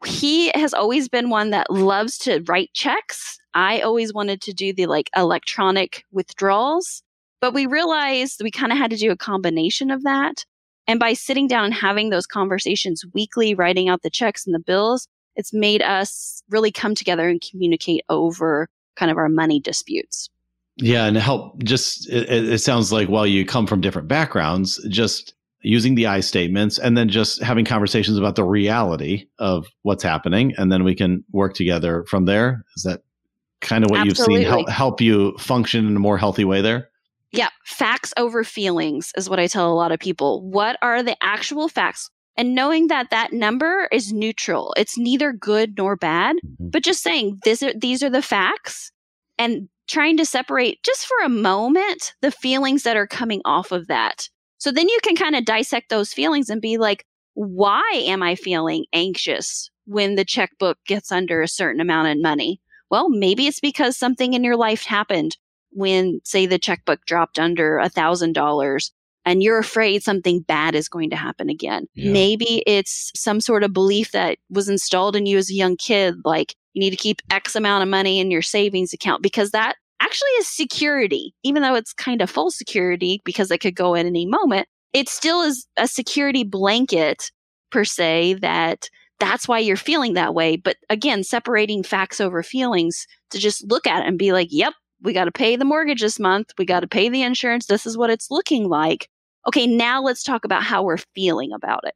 he 0.05 0.51
has 0.55 0.73
always 0.73 1.09
been 1.09 1.29
one 1.29 1.51
that 1.51 1.69
loves 1.69 2.17
to 2.19 2.43
write 2.47 2.71
checks. 2.73 3.37
I 3.53 3.81
always 3.81 4.13
wanted 4.13 4.41
to 4.41 4.53
do 4.53 4.73
the 4.73 4.87
like 4.87 5.09
electronic 5.15 6.05
withdrawals, 6.11 7.03
but 7.39 7.53
we 7.53 7.65
realized 7.65 8.41
we 8.41 8.51
kind 8.51 8.71
of 8.71 8.77
had 8.77 8.91
to 8.91 8.97
do 8.97 9.11
a 9.11 9.17
combination 9.17 9.91
of 9.91 10.03
that. 10.03 10.45
And 10.87 10.99
by 10.99 11.13
sitting 11.13 11.47
down 11.47 11.65
and 11.65 11.73
having 11.73 12.09
those 12.09 12.25
conversations 12.25 13.03
weekly, 13.13 13.53
writing 13.53 13.89
out 13.89 14.01
the 14.01 14.09
checks 14.09 14.45
and 14.45 14.55
the 14.55 14.59
bills, 14.59 15.07
it's 15.35 15.53
made 15.53 15.81
us 15.81 16.41
really 16.49 16.71
come 16.71 16.95
together 16.95 17.29
and 17.29 17.41
communicate 17.41 18.03
over 18.09 18.67
kind 19.01 19.11
of 19.11 19.17
our 19.17 19.29
money 19.29 19.59
disputes. 19.59 20.29
Yeah, 20.77 21.05
and 21.05 21.17
help 21.17 21.61
just 21.63 22.07
it, 22.09 22.29
it, 22.29 22.59
sounds 22.59 22.91
like 22.91 23.09
while 23.09 23.25
you 23.25 23.45
come 23.45 23.65
from 23.65 23.81
different 23.81 24.07
backgrounds, 24.07 24.79
just 24.89 25.33
using 25.61 25.95
the 25.95 26.05
I 26.05 26.19
statements 26.21 26.77
and 26.77 26.95
then 26.95 27.09
just 27.09 27.41
having 27.41 27.65
conversations 27.65 28.17
about 28.17 28.35
the 28.35 28.43
reality 28.43 29.27
of 29.39 29.67
what's 29.81 30.03
happening, 30.03 30.53
and 30.57 30.71
then 30.71 30.83
we 30.83 30.95
can 30.95 31.23
work 31.31 31.55
together 31.55 32.05
from 32.07 32.25
there. 32.25 32.63
Is 32.77 32.83
that 32.83 33.01
kind 33.59 33.83
of 33.83 33.89
what 33.89 34.01
Absolutely. 34.01 34.35
you've 34.35 34.43
seen 34.43 34.51
help 34.51 34.69
help 34.69 35.01
you 35.01 35.35
function 35.39 35.87
in 35.87 35.95
a 35.95 35.99
more 35.99 36.17
healthy 36.17 36.45
way 36.45 36.61
there? 36.61 36.89
Yeah, 37.31 37.49
facts 37.65 38.13
over 38.17 38.43
feelings 38.43 39.13
is 39.17 39.29
what 39.29 39.39
I 39.39 39.47
tell 39.47 39.71
a 39.71 39.73
lot 39.73 39.91
of 39.91 39.99
people. 39.99 40.47
What 40.47 40.77
are 40.81 41.01
the 41.01 41.15
actual 41.23 41.69
facts? 41.69 42.09
And 42.41 42.55
knowing 42.55 42.87
that 42.87 43.11
that 43.11 43.33
number 43.33 43.87
is 43.91 44.11
neutral, 44.11 44.73
it's 44.75 44.97
neither 44.97 45.31
good 45.31 45.75
nor 45.77 45.95
bad, 45.95 46.37
mm-hmm. 46.37 46.69
but 46.71 46.81
just 46.81 47.03
saying 47.03 47.39
this 47.43 47.61
are, 47.61 47.71
these 47.79 48.01
are 48.01 48.09
the 48.09 48.23
facts 48.23 48.91
and 49.37 49.69
trying 49.87 50.17
to 50.17 50.25
separate 50.25 50.81
just 50.81 51.05
for 51.05 51.23
a 51.23 51.29
moment 51.29 52.15
the 52.23 52.31
feelings 52.31 52.81
that 52.81 52.97
are 52.97 53.05
coming 53.05 53.41
off 53.45 53.71
of 53.71 53.85
that. 53.89 54.27
So 54.57 54.71
then 54.71 54.89
you 54.89 54.97
can 55.03 55.15
kind 55.15 55.35
of 55.35 55.45
dissect 55.45 55.89
those 55.89 56.13
feelings 56.13 56.49
and 56.49 56.59
be 56.59 56.79
like, 56.79 57.05
why 57.35 57.87
am 57.93 58.23
I 58.23 58.33
feeling 58.33 58.85
anxious 58.91 59.69
when 59.85 60.15
the 60.15 60.25
checkbook 60.25 60.79
gets 60.87 61.11
under 61.11 61.43
a 61.43 61.47
certain 61.47 61.79
amount 61.79 62.07
of 62.07 62.23
money? 62.23 62.59
Well, 62.89 63.07
maybe 63.07 63.45
it's 63.45 63.59
because 63.59 63.95
something 63.95 64.33
in 64.33 64.43
your 64.43 64.57
life 64.57 64.83
happened 64.83 65.37
when, 65.73 66.21
say, 66.23 66.47
the 66.47 66.57
checkbook 66.57 67.05
dropped 67.05 67.37
under 67.37 67.77
a 67.77 67.87
thousand 67.87 68.33
dollars 68.33 68.91
and 69.25 69.43
you're 69.43 69.59
afraid 69.59 70.03
something 70.03 70.41
bad 70.41 70.75
is 70.75 70.89
going 70.89 71.09
to 71.11 71.15
happen 71.15 71.49
again. 71.49 71.87
Yeah. 71.93 72.11
Maybe 72.11 72.63
it's 72.65 73.11
some 73.15 73.39
sort 73.39 73.63
of 73.63 73.73
belief 73.73 74.11
that 74.11 74.37
was 74.49 74.69
installed 74.69 75.15
in 75.15 75.25
you 75.25 75.37
as 75.37 75.49
a 75.49 75.55
young 75.55 75.77
kid, 75.77 76.15
like 76.25 76.55
you 76.73 76.79
need 76.79 76.91
to 76.91 76.95
keep 76.95 77.21
X 77.29 77.55
amount 77.55 77.83
of 77.83 77.89
money 77.89 78.19
in 78.19 78.31
your 78.31 78.41
savings 78.41 78.93
account 78.93 79.21
because 79.21 79.51
that 79.51 79.75
actually 80.01 80.29
is 80.39 80.47
security, 80.47 81.33
even 81.43 81.61
though 81.61 81.75
it's 81.75 81.93
kind 81.93 82.21
of 82.21 82.29
false 82.29 82.57
security 82.57 83.21
because 83.23 83.51
it 83.51 83.59
could 83.59 83.75
go 83.75 83.95
at 83.95 84.05
any 84.05 84.25
moment. 84.25 84.67
It 84.93 85.07
still 85.07 85.41
is 85.41 85.67
a 85.77 85.87
security 85.87 86.43
blanket 86.43 87.31
per 87.71 87.85
se 87.85 88.35
that 88.41 88.89
that's 89.19 89.47
why 89.47 89.59
you're 89.59 89.77
feeling 89.77 90.15
that 90.15 90.33
way. 90.33 90.57
But 90.57 90.77
again, 90.89 91.23
separating 91.23 91.83
facts 91.83 92.19
over 92.19 92.41
feelings 92.41 93.05
to 93.29 93.37
just 93.37 93.69
look 93.69 93.85
at 93.85 94.03
it 94.03 94.07
and 94.07 94.17
be 94.17 94.33
like, 94.33 94.47
yep, 94.49 94.73
we 95.01 95.13
got 95.13 95.25
to 95.25 95.31
pay 95.31 95.55
the 95.55 95.65
mortgage 95.65 96.01
this 96.01 96.19
month. 96.19 96.49
We 96.57 96.65
got 96.65 96.81
to 96.81 96.87
pay 96.87 97.07
the 97.07 97.21
insurance. 97.21 97.67
This 97.67 97.85
is 97.85 97.97
what 97.97 98.09
it's 98.09 98.31
looking 98.31 98.67
like. 98.67 99.07
Okay, 99.47 99.67
now 99.67 100.01
let's 100.01 100.23
talk 100.23 100.45
about 100.45 100.63
how 100.63 100.83
we're 100.83 100.97
feeling 101.15 101.51
about 101.53 101.81
it. 101.83 101.93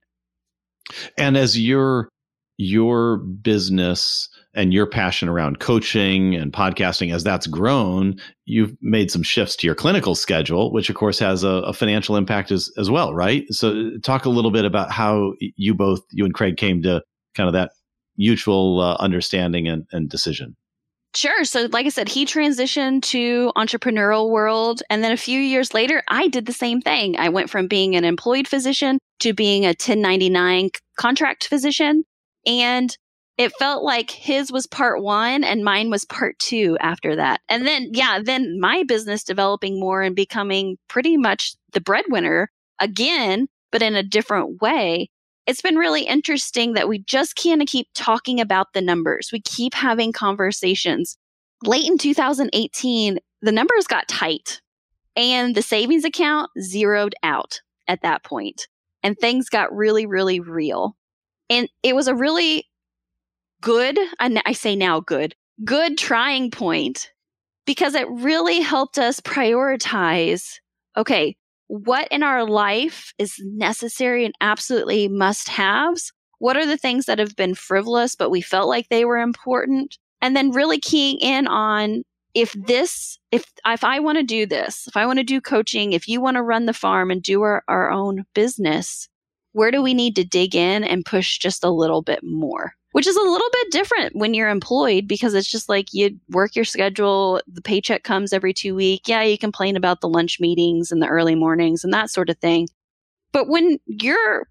And 1.17 1.38
as 1.38 1.60
your 1.60 2.10
your 2.58 3.17
business 3.17 4.29
and 4.53 4.73
your 4.73 4.88
passion 4.88 5.27
around 5.27 5.60
coaching 5.60 6.36
and 6.36 6.53
podcasting 6.53 7.13
as 7.13 7.21
that's 7.21 7.47
grown 7.47 8.15
you've 8.45 8.73
made 8.81 9.12
some 9.12 9.23
shifts 9.23 9.58
to 9.58 9.67
your 9.67 9.75
clinical 9.75 10.15
schedule 10.15 10.71
which 10.71 10.89
of 10.89 10.95
course 10.95 11.19
has 11.19 11.43
a, 11.43 11.49
a, 11.49 11.73
financial 11.73 12.15
impact 12.15 12.51
as, 12.51 12.71
as 12.77 12.89
well 12.89 13.13
right 13.13 13.43
so 13.49 13.89
talk 14.03 14.23
a 14.23 14.29
little 14.29 14.51
bit 14.51 14.63
about 14.63 14.89
how 14.89 15.34
you 15.39 15.73
both 15.73 15.99
you 16.12 16.23
and 16.23 16.34
craig 16.34 16.55
came 16.55 16.81
to 16.81 17.01
kind 17.36 17.47
of 17.47 17.53
that 17.53 17.71
mutual 18.17 18.79
uh, 18.79 18.95
understanding 18.99 19.67
and, 19.67 19.86
and 19.91 20.10
decision 20.10 20.55
Sure. 21.15 21.45
So, 21.45 21.69
like 21.71 21.86
I 21.86 21.89
said, 21.89 22.10
he 22.10 22.25
transitioned 22.25 23.01
to 23.04 23.54
entrepreneurial 23.56 24.30
world, 24.30 24.84
and 24.89 25.01
then 25.01 25.13
a 25.13 25.17
few 25.17 25.39
years 25.39 25.73
later, 25.73 26.04
I 26.10 26.28
did 26.28 26.45
the 26.45 26.51
same 26.51 26.82
thing. 26.82 27.15
I 27.17 27.30
went 27.30 27.49
from 27.49 27.67
being 27.67 27.95
an 27.95 28.04
employed 28.04 28.49
physician 28.49 28.99
to 29.19 29.34
being 29.34 29.63
a 29.63 29.69
1099 29.69 30.71
contract 30.99 31.47
physician, 31.47 32.04
and 32.45 32.95
it 33.38 33.54
felt 33.58 33.84
like 33.84 34.12
his 34.12 34.51
was 34.51 34.67
part 34.67 35.01
one 35.01 35.43
and 35.43 35.63
mine 35.63 35.89
was 35.89 36.04
part 36.06 36.38
two 36.39 36.78
after 36.82 37.15
that. 37.15 37.39
And 37.49 37.65
then, 37.65 37.91
yeah, 37.93 38.19
then 38.23 38.60
my 38.60 38.84
business 38.86 39.23
developing 39.23 39.80
more 39.80 40.01
and 40.01 40.15
becoming 40.15 40.78
pretty 40.89 41.17
much 41.17 41.56
the 41.73 41.82
breadwinner 41.82 42.49
again, 42.80 43.47
but 43.71 43.82
in 43.82 43.95
a 43.95 44.04
different 44.04 44.62
way 44.62 45.10
it's 45.47 45.62
been 45.62 45.75
really 45.75 46.03
interesting 46.03 46.73
that 46.73 46.88
we 46.88 46.99
just 46.99 47.36
can't 47.36 47.67
keep 47.67 47.88
talking 47.93 48.39
about 48.39 48.73
the 48.73 48.81
numbers. 48.81 49.29
We 49.31 49.41
keep 49.41 49.73
having 49.73 50.12
conversations. 50.12 51.17
Late 51.63 51.86
in 51.86 51.97
2018, 51.97 53.19
the 53.41 53.51
numbers 53.51 53.88
got 53.88 54.08
tight 54.08 54.62
and 55.15 55.55
the 55.55 55.62
savings 55.62 56.03
account 56.03 56.49
zeroed 56.60 57.15
out 57.23 57.62
at 57.88 58.01
that 58.01 58.23
point, 58.23 58.67
and 59.03 59.17
things 59.17 59.49
got 59.49 59.73
really, 59.75 60.05
really 60.05 60.39
real. 60.39 60.95
And 61.49 61.69
it 61.84 61.95
was 61.95 62.08
a 62.08 62.15
really 62.15 62.67
good, 63.62 63.97
I 64.19 64.53
say 64.53 64.75
now 64.75 64.99
good, 64.99 65.36
good 65.63 65.97
trying 65.97 66.51
point 66.51 67.12
because 67.65 67.95
it 67.95 68.10
really 68.10 68.62
helped 68.62 68.97
us 68.97 69.19
prioritize 69.19 70.60
okay, 70.97 71.36
what 71.67 72.08
in 72.10 72.23
our 72.23 72.45
life 72.45 73.13
is 73.17 73.36
necessary 73.43 74.25
and 74.25 74.34
absolutely 74.41 75.08
must 75.08 75.49
haves? 75.49 76.12
What 76.39 76.58
are 76.58 76.65
the 76.65 76.78
things 76.78 77.06
that 77.06 77.19
have 77.19 77.36
been 77.36 77.56
frivolous, 77.56 78.15
but 78.15 78.30
we 78.30 78.41
felt 78.41 78.67
like 78.67 78.89
they 78.89 79.06
were 79.06 79.17
important? 79.17 79.97
And 80.21 80.36
then 80.36 80.51
really 80.51 80.80
keying 80.80 81.17
in 81.19 81.47
on 81.47 82.04
if 82.34 82.54
this, 82.54 83.17
if, 83.32 83.45
if 83.65 83.84
I 83.84 83.99
want 83.99 84.17
to 84.17 84.23
do 84.23 84.45
this, 84.45 84.88
if 84.88 84.97
I 84.97 85.06
want 85.06 85.19
to 85.19 85.23
do 85.23 85.39
coaching, 85.39 85.93
if 85.93 86.08
you 86.08 86.19
want 86.19 86.36
to 86.36 86.43
run 86.43 86.65
the 86.65 86.73
farm 86.73 87.10
and 87.10 87.23
do 87.23 87.41
our, 87.41 87.63
our 87.67 87.89
own 87.89 88.25
business, 88.34 89.08
where 89.54 89.71
do 89.71 89.82
we 89.82 89.93
need 89.93 90.17
to 90.17 90.25
dig 90.25 90.54
in 90.54 90.84
and 90.84 91.06
push 91.06 91.38
just 91.38 91.63
a 91.63 91.69
little 91.69 92.01
bit 92.01 92.19
more? 92.23 92.73
Which 92.95 93.08
is 93.08 93.17
a 93.17 93.21
little 93.21 93.49
bit 93.51 93.71
different 93.71 94.15
when 94.15 94.34
you're 94.34 94.47
employed 94.47 95.05
because 95.05 95.34
it's 95.34 95.51
just 95.51 95.67
like 95.67 95.93
you 95.93 96.17
work 96.29 96.55
your 96.55 96.63
schedule, 96.63 97.41
the 97.45 97.62
paycheck 97.62 98.05
comes 98.05 98.31
every 98.31 98.53
two 98.53 98.73
weeks. 98.73 99.10
Yeah, 99.10 99.21
you 99.21 99.38
complain 99.38 99.75
about 99.75 99.99
the 99.99 100.08
lunch 100.08 100.39
meetings 100.39 100.93
and 100.93 101.01
the 101.01 101.08
early 101.08 101.36
mornings 101.36 101.84
and 101.84 101.91
that 101.91 102.10
sort 102.10 102.29
of 102.29 102.38
thing. 102.38 102.69
But 103.34 103.49
when 103.49 103.79
you're 103.86 104.47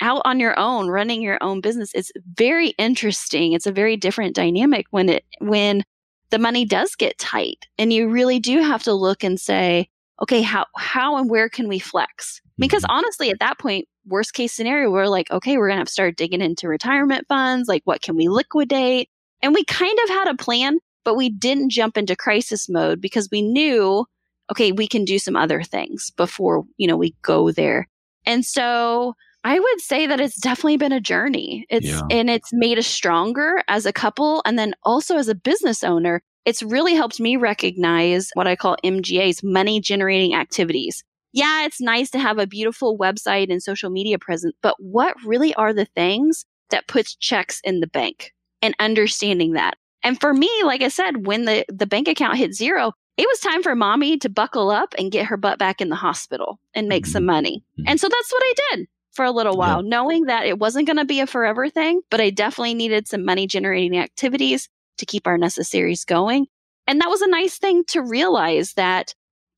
out 0.00 0.22
on 0.24 0.40
your 0.40 0.58
own 0.58 0.88
running 0.88 1.22
your 1.22 1.38
own 1.40 1.60
business, 1.60 1.92
it's 1.94 2.10
very 2.36 2.70
interesting. 2.78 3.52
It's 3.52 3.68
a 3.68 3.70
very 3.70 3.96
different 3.96 4.34
dynamic 4.34 4.86
when 4.90 5.08
it 5.08 5.24
when 5.38 5.84
the 6.30 6.40
money 6.40 6.64
does 6.64 6.96
get 6.96 7.16
tight 7.18 7.68
and 7.78 7.92
you 7.92 8.08
really 8.08 8.40
do 8.40 8.60
have 8.60 8.82
to 8.82 8.92
look 8.92 9.22
and 9.22 9.38
say, 9.38 9.88
okay, 10.20 10.42
how 10.42 10.66
how 10.76 11.16
and 11.16 11.30
where 11.30 11.48
can 11.48 11.68
we 11.68 11.78
flex? 11.78 12.40
Because 12.58 12.82
mm-hmm. 12.82 12.96
honestly, 12.96 13.30
at 13.30 13.38
that 13.38 13.60
point, 13.60 13.86
worst 14.06 14.34
case 14.34 14.52
scenario, 14.52 14.90
we're 14.90 15.06
like, 15.06 15.30
okay, 15.30 15.56
we're 15.56 15.68
going 15.68 15.76
to 15.76 15.80
have 15.80 15.88
to 15.88 15.92
start 15.92 16.16
digging 16.16 16.40
into 16.40 16.68
retirement 16.68 17.26
funds. 17.28 17.68
Like, 17.68 17.82
what 17.84 18.02
can 18.02 18.16
we 18.16 18.28
liquidate? 18.28 19.08
And 19.42 19.54
we 19.54 19.64
kind 19.64 19.98
of 20.04 20.08
had 20.10 20.28
a 20.28 20.36
plan, 20.36 20.78
but 21.04 21.16
we 21.16 21.28
didn't 21.30 21.70
jump 21.70 21.96
into 21.96 22.16
crisis 22.16 22.68
mode 22.68 23.00
because 23.00 23.28
we 23.30 23.42
knew, 23.42 24.06
okay, 24.50 24.72
we 24.72 24.86
can 24.86 25.04
do 25.04 25.18
some 25.18 25.36
other 25.36 25.62
things 25.62 26.10
before, 26.16 26.64
you 26.76 26.86
know, 26.86 26.96
we 26.96 27.14
go 27.22 27.50
there. 27.50 27.88
And 28.26 28.44
so 28.44 29.14
I 29.42 29.58
would 29.58 29.80
say 29.80 30.06
that 30.06 30.20
it's 30.20 30.40
definitely 30.40 30.78
been 30.78 30.92
a 30.92 31.00
journey. 31.00 31.66
It's, 31.68 31.86
yeah. 31.86 32.00
and 32.10 32.30
it's 32.30 32.50
made 32.52 32.78
us 32.78 32.86
stronger 32.86 33.62
as 33.68 33.84
a 33.84 33.92
couple. 33.92 34.42
And 34.46 34.58
then 34.58 34.74
also 34.82 35.16
as 35.18 35.28
a 35.28 35.34
business 35.34 35.84
owner, 35.84 36.22
it's 36.46 36.62
really 36.62 36.94
helped 36.94 37.20
me 37.20 37.36
recognize 37.36 38.30
what 38.34 38.46
I 38.46 38.56
call 38.56 38.76
MGAs, 38.84 39.42
money 39.42 39.80
generating 39.80 40.34
activities 40.34 41.04
yeah, 41.34 41.66
it's 41.66 41.80
nice 41.80 42.10
to 42.10 42.18
have 42.20 42.38
a 42.38 42.46
beautiful 42.46 42.96
website 42.96 43.50
and 43.50 43.60
social 43.60 43.90
media 43.90 44.18
presence, 44.20 44.54
but 44.62 44.76
what 44.78 45.16
really 45.24 45.52
are 45.54 45.72
the 45.72 45.84
things 45.84 46.46
that 46.70 46.86
puts 46.86 47.16
checks 47.16 47.60
in 47.64 47.80
the 47.80 47.88
bank 47.88 48.32
and 48.62 48.72
understanding 48.78 49.54
that? 49.54 49.74
And 50.04 50.20
for 50.20 50.32
me, 50.32 50.48
like 50.64 50.80
I 50.80 50.88
said, 50.88 51.26
when 51.26 51.44
the, 51.44 51.64
the 51.68 51.86
bank 51.86 52.06
account 52.06 52.38
hit 52.38 52.54
zero, 52.54 52.92
it 53.16 53.26
was 53.28 53.40
time 53.40 53.64
for 53.64 53.74
mommy 53.74 54.16
to 54.18 54.28
buckle 54.28 54.70
up 54.70 54.94
and 54.96 55.10
get 55.10 55.26
her 55.26 55.36
butt 55.36 55.58
back 55.58 55.80
in 55.80 55.88
the 55.88 55.96
hospital 55.96 56.60
and 56.72 56.88
make 56.88 57.02
mm-hmm. 57.02 57.12
some 57.12 57.26
money. 57.26 57.64
Mm-hmm. 57.80 57.88
And 57.88 58.00
so 58.00 58.08
that's 58.08 58.32
what 58.32 58.42
I 58.44 58.54
did 58.70 58.86
for 59.10 59.24
a 59.24 59.32
little 59.32 59.56
while, 59.56 59.82
yeah. 59.82 59.88
knowing 59.88 60.26
that 60.26 60.46
it 60.46 60.60
wasn't 60.60 60.86
going 60.86 60.98
to 60.98 61.04
be 61.04 61.18
a 61.18 61.26
forever 61.26 61.68
thing, 61.68 62.00
but 62.10 62.20
I 62.20 62.30
definitely 62.30 62.74
needed 62.74 63.08
some 63.08 63.24
money 63.24 63.48
generating 63.48 63.98
activities 63.98 64.68
to 64.98 65.06
keep 65.06 65.26
our 65.26 65.38
necessaries 65.38 66.04
going. 66.04 66.46
And 66.86 67.00
that 67.00 67.10
was 67.10 67.22
a 67.22 67.28
nice 67.28 67.58
thing 67.58 67.82
to 67.88 68.02
realize 68.02 68.74
that 68.74 69.14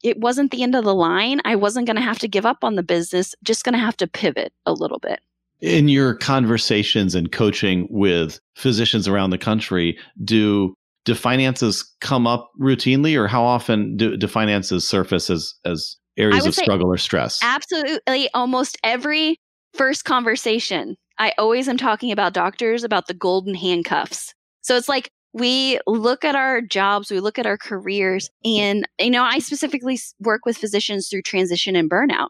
it 0.07 0.21
wasn't 0.21 0.53
the 0.53 0.62
end 0.62 0.77
of 0.77 0.85
the 0.85 0.95
line. 0.95 1.40
I 1.45 1.57
wasn't 1.57 1.87
going 1.87 1.97
to 1.97 2.03
have 2.03 2.21
to 2.21 2.29
give 2.29 2.47
up 2.47 2.62
on 2.62 2.77
the 2.77 2.83
business, 2.85 3.35
just 3.42 3.64
going 3.64 3.73
to 3.73 3.79
have 3.79 3.97
to 3.97 4.07
pivot 4.07 4.53
a 4.64 4.73
little 4.73 5.01
bit. 5.01 5.21
In 5.61 5.88
your 5.88 6.14
conversations 6.14 7.14
and 7.14 7.33
coaching 7.33 7.88
with 7.90 8.38
physicians 8.55 9.09
around 9.09 9.31
the 9.31 9.38
country, 9.38 9.99
do 10.23 10.75
do 11.05 11.14
finances 11.14 11.92
come 12.01 12.27
up 12.27 12.51
routinely 12.61 13.16
or 13.16 13.27
how 13.27 13.42
often 13.42 13.97
do, 13.97 14.16
do 14.16 14.27
finances 14.29 14.87
surface 14.87 15.29
as 15.29 15.55
as 15.64 15.97
areas 16.16 16.47
of 16.47 16.55
struggle 16.55 16.88
or 16.88 16.99
stress? 16.99 17.40
Absolutely 17.42 18.29
almost 18.33 18.79
every 18.85 19.40
first 19.75 20.05
conversation. 20.05 20.97
I 21.19 21.33
always 21.38 21.69
am 21.69 21.79
talking 21.79 22.12
about 22.12 22.33
doctors 22.33 22.85
about 22.85 23.09
the 23.09 23.14
golden 23.14 23.55
handcuffs. 23.55 24.35
So 24.61 24.77
it's 24.77 24.88
like 24.88 25.11
we 25.37 25.79
look 25.87 26.25
at 26.25 26.35
our 26.35 26.62
jobs, 26.62 27.11
we 27.11 27.20
look 27.20 27.38
at 27.38 27.44
our 27.46 27.59
careers, 27.59 28.31
and, 28.42 28.88
you 28.99 29.11
know, 29.11 29.22
I 29.22 29.38
specifically 29.38 29.99
work 30.18 30.46
with 30.46 30.57
physicians 30.57 31.09
through 31.09 31.22
transition 31.22 31.77
and 31.77 31.90
burnout. 31.90 32.29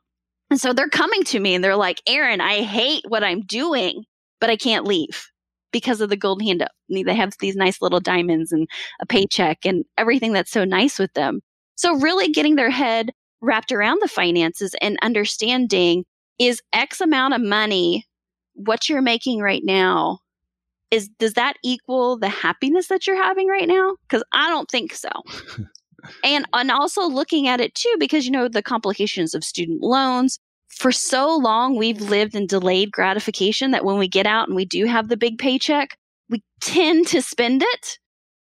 And 0.50 0.60
so 0.60 0.72
they're 0.72 0.88
coming 0.88 1.22
to 1.24 1.38
me 1.38 1.54
and 1.54 1.62
they're 1.62 1.76
like, 1.76 2.02
Errin, 2.08 2.40
I 2.40 2.62
hate 2.62 3.04
what 3.06 3.22
I'm 3.22 3.42
doing, 3.42 4.04
but 4.40 4.50
I 4.50 4.56
can't 4.56 4.84
leave 4.84 5.28
because 5.72 6.00
of 6.00 6.08
the 6.08 6.16
golden 6.16 6.46
hand 6.46 6.62
up. 6.62 6.72
They 6.88 7.14
have 7.14 7.34
these 7.38 7.54
nice 7.54 7.80
little 7.80 8.00
diamonds 8.00 8.50
and 8.50 8.68
a 9.00 9.06
paycheck 9.06 9.58
and 9.64 9.84
everything 9.96 10.32
that's 10.32 10.50
so 10.50 10.64
nice 10.64 10.98
with 10.98 11.12
them. 11.14 11.40
So, 11.76 11.96
really 11.98 12.28
getting 12.28 12.56
their 12.56 12.70
head 12.70 13.12
wrapped 13.40 13.70
around 13.70 13.98
the 14.00 14.08
finances 14.08 14.74
and 14.80 14.98
understanding 15.02 16.04
is 16.38 16.62
X 16.72 17.00
amount 17.00 17.34
of 17.34 17.40
money 17.40 18.04
what 18.54 18.88
you're 18.88 19.02
making 19.02 19.40
right 19.40 19.62
now 19.64 20.20
is 20.90 21.08
does 21.18 21.34
that 21.34 21.54
equal 21.64 22.18
the 22.18 22.28
happiness 22.28 22.88
that 22.88 23.06
you're 23.06 23.22
having 23.22 23.48
right 23.48 23.68
now? 23.68 23.96
Because 24.08 24.24
I 24.32 24.48
don't 24.48 24.70
think 24.70 24.94
so. 24.94 25.10
and 26.24 26.46
and 26.52 26.70
also 26.70 27.06
looking 27.06 27.48
at 27.48 27.60
it 27.60 27.74
too, 27.74 27.94
because 27.98 28.24
you 28.24 28.32
know 28.32 28.48
the 28.48 28.62
complications 28.62 29.34
of 29.34 29.44
student 29.44 29.82
loans. 29.82 30.38
For 30.68 30.92
so 30.92 31.34
long, 31.34 31.76
we've 31.76 32.00
lived 32.00 32.34
in 32.34 32.46
delayed 32.46 32.90
gratification 32.90 33.70
that 33.70 33.84
when 33.84 33.98
we 33.98 34.08
get 34.08 34.26
out 34.26 34.48
and 34.48 34.56
we 34.56 34.64
do 34.64 34.84
have 34.84 35.08
the 35.08 35.16
big 35.16 35.38
paycheck, 35.38 35.96
we 36.28 36.42
tend 36.60 37.06
to 37.08 37.22
spend 37.22 37.62
it. 37.62 37.98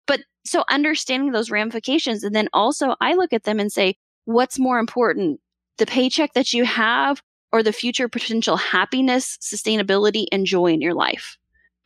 But 0.06 0.20
so 0.44 0.64
understanding 0.70 1.32
those 1.32 1.50
ramifications, 1.50 2.24
and 2.24 2.34
then 2.34 2.48
also 2.52 2.96
I 3.00 3.14
look 3.14 3.32
at 3.32 3.44
them 3.44 3.60
and 3.60 3.70
say, 3.70 3.96
what's 4.24 4.58
more 4.58 4.78
important? 4.78 5.38
the 5.78 5.86
paycheck 5.86 6.34
that 6.34 6.52
you 6.52 6.64
have 6.64 7.22
or 7.52 7.62
the 7.62 7.72
future 7.72 8.08
potential 8.08 8.56
happiness, 8.56 9.38
sustainability, 9.40 10.26
and 10.32 10.46
joy 10.46 10.72
in 10.72 10.80
your 10.80 10.94
life? 10.94 11.36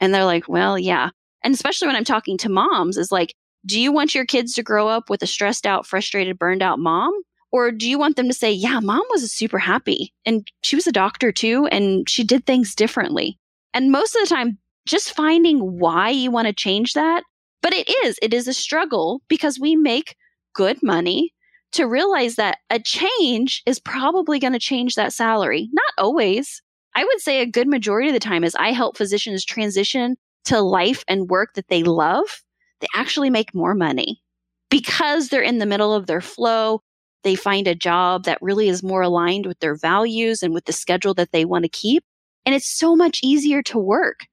And 0.01 0.15
they're 0.15 0.25
like, 0.25 0.49
well, 0.49 0.79
yeah. 0.79 1.11
And 1.43 1.55
especially 1.55 1.87
when 1.87 1.97
I'm 1.97 2.05
talking 2.05 2.39
to 2.39 2.49
moms, 2.49 2.97
is 2.97 3.13
like, 3.13 3.35
do 3.67 3.81
you 3.81 3.93
want 3.93 4.15
your 4.15 4.25
kids 4.25 4.55
to 4.55 4.63
grow 4.63 4.89
up 4.89 5.11
with 5.11 5.23
a 5.23 5.27
stressed 5.27 5.67
out, 5.67 5.87
frustrated, 5.87 6.39
burned 6.39 6.63
out 6.63 6.79
mom? 6.79 7.13
Or 7.51 7.71
do 7.73 7.89
you 7.89 7.99
want 7.99 8.17
them 8.17 8.29
to 8.29 8.35
say, 8.35 8.53
yeah, 8.53 8.81
mom 8.81 9.03
was 9.11 9.33
super 9.33 9.59
happy 9.59 10.13
and 10.27 10.47
she 10.63 10.77
was 10.77 10.87
a 10.87 10.93
doctor 10.93 11.33
too, 11.33 11.67
and 11.67 12.09
she 12.09 12.23
did 12.23 12.45
things 12.45 12.75
differently? 12.75 13.39
And 13.73 13.91
most 13.91 14.15
of 14.15 14.23
the 14.23 14.35
time, 14.35 14.59
just 14.87 15.15
finding 15.15 15.79
why 15.79 16.11
you 16.11 16.31
want 16.31 16.47
to 16.47 16.53
change 16.53 16.93
that. 16.93 17.25
But 17.63 17.75
it 17.75 17.89
is, 18.05 18.19
it 18.23 18.33
is 18.33 18.49
a 18.49 18.55
struggle 18.55 19.23
because 19.29 19.59
we 19.59 19.77
make 19.77 20.15
good 20.55 20.83
money 20.83 21.33
to 21.73 21.87
realize 21.87 22.37
that 22.37 22.59
a 22.71 22.79
change 22.79 23.63
is 23.67 23.81
probably 23.81 24.39
going 24.39 24.53
to 24.53 24.59
change 24.59 24.95
that 24.95 25.13
salary. 25.13 25.69
Not 25.73 25.93
always. 25.99 26.63
I 26.99 27.05
would 27.05 27.21
say 27.21 27.41
a 27.41 27.47
good 27.47 27.69
majority 27.69 28.09
of 28.09 28.13
the 28.15 28.19
time 28.19 28.43
is 28.43 28.57
I 28.57 28.73
help 28.73 28.97
physicians 28.97 29.45
transition 29.45 30.17
to 30.47 30.61
life 30.61 31.05
and 31.07 31.31
work 31.31 31.55
that 31.55 31.69
they 31.69 31.85
love, 31.85 32.43
they 32.81 32.89
actually 32.93 33.31
make 33.31 33.55
more 33.55 33.77
money 33.77 34.21
because 34.69 35.29
they're 35.29 35.41
in 35.41 35.59
the 35.59 35.67
middle 35.67 35.95
of 35.95 36.09
their 36.09 36.21
flow. 36.21 36.83
They 37.23 37.37
find 37.37 37.69
a 37.69 37.77
job 37.77 38.25
that 38.25 38.43
really 38.43 38.69
is 38.69 38.83
more 38.83 39.03
aligned 39.03 39.47
with 39.47 39.61
their 39.61 39.77
values 39.77 40.43
and 40.43 40.53
with 40.53 40.65
the 40.65 40.73
schedule 40.73 41.15
that 41.15 41.31
they 41.31 41.45
want 41.45 41.63
to 41.67 41.69
keep. 41.69 42.03
And 42.45 42.53
it's 42.53 42.69
so 42.69 42.97
much 42.97 43.21
easier 43.23 43.63
to 43.63 43.79
work 43.79 44.27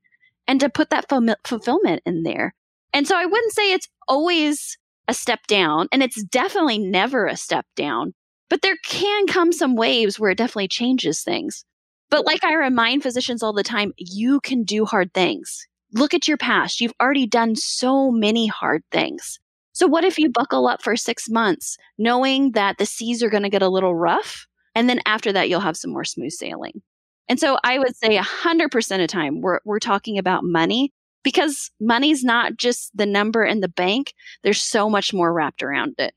and 0.48 0.60
to 0.60 0.68
put 0.68 0.90
that 0.90 1.06
fulfillment 1.46 2.02
in 2.04 2.24
there. 2.24 2.56
And 2.94 3.08
so 3.08 3.16
I 3.16 3.28
wouldn't 3.28 3.54
say 3.54 3.74
it's 3.74 3.90
always 4.08 4.76
a 5.08 5.14
step 5.14 5.46
down, 5.46 5.88
and 5.92 6.02
it's 6.02 6.24
definitely 6.24 6.80
never 6.80 7.28
a 7.28 7.38
step 7.38 7.68
down, 7.76 8.16
but 8.50 8.64
there 8.64 8.78
can 8.84 9.28
come 9.28 9.52
some 9.52 9.76
waves 9.76 10.20
where 10.20 10.32
it 10.32 10.40
definitely 10.40 10.68
changes 10.68 11.22
things. 11.22 11.64
But 12.10 12.26
like 12.26 12.44
I 12.44 12.54
remind 12.54 13.04
physicians 13.04 13.42
all 13.42 13.54
the 13.54 13.64
time, 13.64 13.94
you 13.98 14.40
can 14.40 14.64
do 14.64 14.86
hard 14.86 15.14
things. 15.14 15.68
Look 15.94 16.14
at 16.14 16.28
your 16.28 16.38
past. 16.38 16.82
You've 16.82 16.94
already 17.02 17.28
done 17.28 17.56
so 17.56 18.12
many 18.12 18.48
hard 18.48 18.84
things. 18.92 19.40
So, 19.74 19.88
what 19.88 20.06
if 20.06 20.18
you 20.18 20.30
buckle 20.30 20.68
up 20.68 20.82
for 20.82 20.96
six 20.96 21.30
months, 21.30 21.78
knowing 21.98 22.52
that 22.54 22.78
the 22.78 22.86
seas 22.86 23.22
are 23.22 23.30
going 23.30 23.44
to 23.44 23.50
get 23.50 23.62
a 23.62 23.70
little 23.70 23.96
rough? 23.96 24.48
And 24.74 24.90
then 24.90 25.00
after 25.06 25.32
that, 25.34 25.50
you'll 25.50 25.62
have 25.62 25.78
some 25.78 25.92
more 25.92 26.04
smooth 26.04 26.32
sailing. 26.32 26.82
And 27.28 27.40
so 27.40 27.58
I 27.64 27.80
would 27.80 27.96
say 27.96 28.18
100% 28.18 28.92
of 28.92 28.98
the 29.00 29.08
time, 29.08 29.42
we're, 29.42 29.60
we're 29.66 29.80
talking 29.80 30.18
about 30.18 30.44
money 30.44 30.94
because 31.24 31.72
money's 31.80 32.24
not 32.24 32.56
just 32.58 32.96
the 32.96 33.06
number 33.06 33.44
in 33.44 33.62
the 33.62 33.68
bank. 33.68 34.14
There's 34.44 34.62
so 34.62 34.90
much 34.90 35.14
more 35.14 35.34
wrapped 35.34 35.64
around 35.64 35.96
it. 35.98 36.14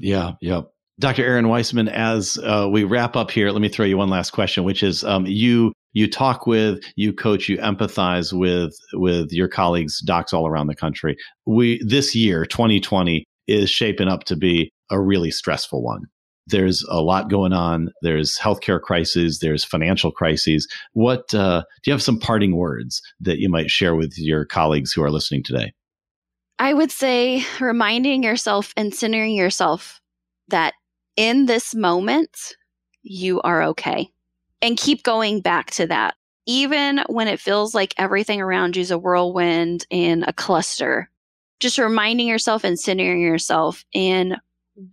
Yeah, 0.00 0.32
yeah. 0.40 0.62
Dr. 1.00 1.22
Errin 1.22 1.46
Weisman, 1.46 1.88
as 1.90 2.38
uh, 2.38 2.68
we 2.70 2.82
wrap 2.82 3.14
up 3.14 3.30
here, 3.30 3.50
let 3.52 3.60
me 3.60 3.68
throw 3.68 3.86
you 3.86 3.96
one 3.96 4.10
last 4.10 4.32
question, 4.32 4.64
which 4.64 4.82
is 4.82 5.04
um, 5.04 5.26
you 5.26 5.72
you 5.92 6.10
talk 6.10 6.46
with, 6.46 6.80
you 6.96 7.12
coach, 7.12 7.48
you 7.48 7.56
empathize 7.58 8.32
with 8.32 8.76
with 8.94 9.32
your 9.32 9.48
colleagues, 9.48 10.00
docs 10.00 10.32
all 10.32 10.46
around 10.46 10.66
the 10.66 10.74
country. 10.74 11.16
We 11.46 11.80
this 11.84 12.14
year, 12.14 12.44
2020, 12.44 13.24
is 13.46 13.70
shaping 13.70 14.08
up 14.08 14.24
to 14.24 14.36
be 14.36 14.70
a 14.90 15.00
really 15.00 15.30
stressful 15.30 15.82
one. 15.82 16.02
There's 16.48 16.82
a 16.88 17.00
lot 17.00 17.30
going 17.30 17.52
on. 17.52 17.90
There's 18.02 18.38
healthcare 18.38 18.80
crises. 18.80 19.38
There's 19.38 19.64
financial 19.64 20.10
crises. 20.10 20.66
What 20.94 21.32
uh, 21.34 21.62
do 21.82 21.90
you 21.90 21.92
have 21.92 22.02
some 22.02 22.18
parting 22.18 22.56
words 22.56 23.02
that 23.20 23.38
you 23.38 23.50
might 23.50 23.70
share 23.70 23.94
with 23.94 24.14
your 24.16 24.44
colleagues 24.46 24.92
who 24.92 25.02
are 25.02 25.10
listening 25.10 25.42
today? 25.42 25.72
I 26.58 26.74
would 26.74 26.90
say 26.90 27.44
reminding 27.60 28.24
yourself 28.24 28.72
and 28.76 28.92
centering 28.92 29.36
yourself 29.36 30.00
that 30.48 30.74
in 31.18 31.46
this 31.46 31.74
moment, 31.74 32.54
you 33.02 33.40
are 33.42 33.64
okay. 33.64 34.08
And 34.62 34.78
keep 34.78 35.02
going 35.02 35.40
back 35.40 35.72
to 35.72 35.86
that. 35.88 36.14
Even 36.46 37.02
when 37.08 37.26
it 37.26 37.40
feels 37.40 37.74
like 37.74 37.92
everything 37.98 38.40
around 38.40 38.76
you 38.76 38.82
is 38.82 38.92
a 38.92 38.98
whirlwind 38.98 39.84
and 39.90 40.24
a 40.26 40.32
cluster, 40.32 41.10
just 41.58 41.76
reminding 41.76 42.28
yourself 42.28 42.62
and 42.62 42.78
centering 42.78 43.20
yourself 43.20 43.84
in 43.92 44.36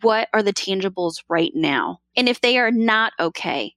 what 0.01 0.27
are 0.33 0.41
the 0.41 0.51
tangibles 0.51 1.23
right 1.29 1.51
now? 1.53 1.99
And 2.17 2.27
if 2.27 2.41
they 2.41 2.57
are 2.57 2.71
not 2.71 3.13
okay, 3.19 3.75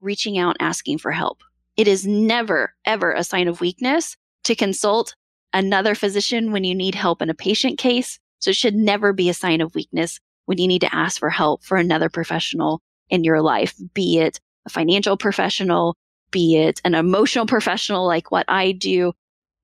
reaching 0.00 0.38
out, 0.38 0.56
and 0.60 0.68
asking 0.68 0.98
for 0.98 1.10
help. 1.10 1.42
It 1.76 1.88
is 1.88 2.06
never, 2.06 2.72
ever 2.84 3.12
a 3.12 3.24
sign 3.24 3.48
of 3.48 3.60
weakness 3.60 4.16
to 4.44 4.54
consult 4.54 5.16
another 5.52 5.96
physician 5.96 6.52
when 6.52 6.62
you 6.62 6.76
need 6.76 6.94
help 6.94 7.20
in 7.20 7.30
a 7.30 7.34
patient 7.34 7.78
case. 7.78 8.20
So 8.38 8.50
it 8.50 8.56
should 8.56 8.76
never 8.76 9.12
be 9.12 9.28
a 9.28 9.34
sign 9.34 9.60
of 9.60 9.74
weakness 9.74 10.20
when 10.46 10.58
you 10.58 10.68
need 10.68 10.80
to 10.80 10.94
ask 10.94 11.18
for 11.18 11.30
help 11.30 11.64
for 11.64 11.76
another 11.76 12.08
professional 12.08 12.80
in 13.08 13.24
your 13.24 13.40
life, 13.40 13.74
be 13.94 14.18
it 14.18 14.40
a 14.66 14.70
financial 14.70 15.16
professional, 15.16 15.96
be 16.30 16.56
it 16.56 16.80
an 16.84 16.94
emotional 16.94 17.46
professional 17.46 18.06
like 18.06 18.30
what 18.30 18.46
I 18.48 18.72
do. 18.72 19.12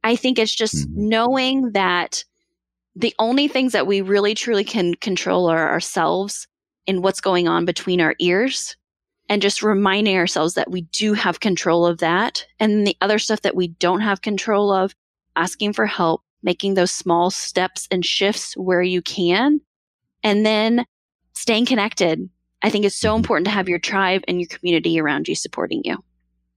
I 0.02 0.16
think 0.16 0.38
it's 0.38 0.54
just 0.54 0.76
mm-hmm. 0.76 1.08
knowing 1.08 1.72
that 1.72 2.24
the 2.94 3.14
only 3.18 3.48
things 3.48 3.72
that 3.72 3.86
we 3.86 4.00
really 4.00 4.34
truly 4.34 4.64
can 4.64 4.94
control 4.94 5.48
are 5.48 5.68
ourselves 5.68 6.46
and 6.86 7.02
what's 7.02 7.20
going 7.20 7.48
on 7.48 7.64
between 7.64 8.00
our 8.00 8.14
ears 8.20 8.76
and 9.28 9.42
just 9.42 9.62
reminding 9.62 10.16
ourselves 10.16 10.54
that 10.54 10.70
we 10.70 10.82
do 10.82 11.12
have 11.12 11.40
control 11.40 11.84
of 11.84 11.98
that. 11.98 12.46
And 12.60 12.86
the 12.86 12.96
other 13.00 13.18
stuff 13.18 13.42
that 13.42 13.56
we 13.56 13.68
don't 13.68 14.00
have 14.00 14.22
control 14.22 14.72
of, 14.72 14.94
asking 15.34 15.72
for 15.72 15.86
help, 15.86 16.22
making 16.42 16.74
those 16.74 16.92
small 16.92 17.30
steps 17.30 17.88
and 17.90 18.04
shifts 18.04 18.56
where 18.56 18.82
you 18.82 19.02
can, 19.02 19.60
and 20.26 20.44
then 20.44 20.84
staying 21.32 21.66
connected. 21.66 22.28
I 22.62 22.70
think 22.70 22.84
it's 22.84 22.98
so 22.98 23.10
mm-hmm. 23.10 23.18
important 23.18 23.46
to 23.46 23.52
have 23.52 23.68
your 23.68 23.78
tribe 23.78 24.22
and 24.28 24.40
your 24.40 24.48
community 24.48 25.00
around 25.00 25.28
you 25.28 25.34
supporting 25.34 25.82
you. 25.84 25.96